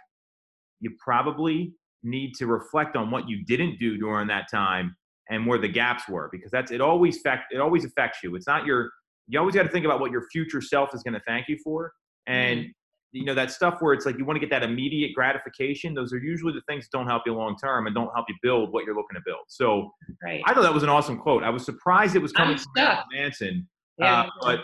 you 0.80 0.91
probably 1.04 1.73
need 2.04 2.34
to 2.36 2.47
reflect 2.47 2.95
on 2.95 3.12
what 3.12 3.30
you 3.30 3.43
didn't 3.45 3.80
do 3.80 3.97
during 3.97 4.28
that 4.28 4.45
time 4.52 4.95
and 5.30 5.47
where 5.47 5.58
the 5.58 5.67
gaps 5.67 6.08
were 6.10 6.30
because 6.32 6.52
that's 6.52 6.71
it 6.71 6.82
always 6.82 7.21
fact 7.21 7.54
it 7.54 7.62
always 7.62 7.86
affects 7.86 8.19
you 8.21 8.36
it's 8.36 8.45
not 8.45 8.65
your 8.65 8.91
you 9.28 9.40
always 9.40 9.56
got 9.56 9.64
to 9.64 9.70
think 9.70 9.86
about 9.86 10.00
what 10.00 10.12
your 10.12 10.28
future 10.32 10.62
self 10.62 10.94
is 10.94 11.04
going 11.04 11.14
to 11.14 11.22
thank 11.28 11.48
you 11.48 11.58
for 11.64 11.92
and 12.28 12.60
mm-hmm. 12.60 12.70
you 13.12 13.26
know 13.26 13.34
that 13.34 13.52
stuff 13.52 13.78
where 13.80 13.94
it's 13.94 14.06
like 14.06 14.18
you 14.18 14.26
want 14.26 14.36
to 14.36 14.40
get 14.40 14.50
that 14.50 14.64
immediate 14.64 15.14
gratification 15.14 15.94
those 15.94 16.14
are 16.14 16.18
usually 16.18 16.54
the 16.54 16.62
things 16.68 16.86
that 16.86 16.98
don't 16.98 17.08
help 17.08 17.24
you 17.26 17.34
long 17.34 17.56
term 17.62 17.88
and 17.88 17.96
don't 17.96 18.12
help 18.14 18.26
you 18.28 18.36
build 18.42 18.72
what 18.72 18.86
you're 18.86 18.96
looking 18.96 19.16
to 19.16 19.22
build. 19.26 19.44
So 19.48 19.92
right. 20.24 20.42
i 20.46 20.54
thought 20.54 20.64
that 20.64 20.74
was 20.74 20.84
an 20.84 20.90
awesome 20.90 21.18
quote. 21.18 21.44
I 21.44 21.50
was 21.50 21.66
surprised 21.66 22.16
it 22.16 22.22
was 22.22 22.32
coming 22.32 22.58
from 22.58 22.98
manson 23.14 23.68
yeah. 24.00 24.22
Uh, 24.22 24.30
but 24.42 24.60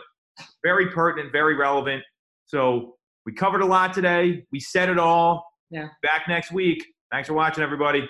very 0.63 0.87
pertinent 0.87 1.31
very 1.31 1.55
relevant. 1.55 2.03
So 2.45 2.95
we 3.25 3.33
covered 3.33 3.61
a 3.61 3.65
lot 3.65 3.93
today. 3.93 4.43
We 4.51 4.59
said 4.59 4.89
it 4.89 4.97
all. 4.97 5.45
Yeah. 5.69 5.87
Back 6.01 6.23
next 6.27 6.51
week. 6.51 6.83
Thanks 7.11 7.27
for 7.27 7.33
watching 7.33 7.63
everybody 7.63 8.07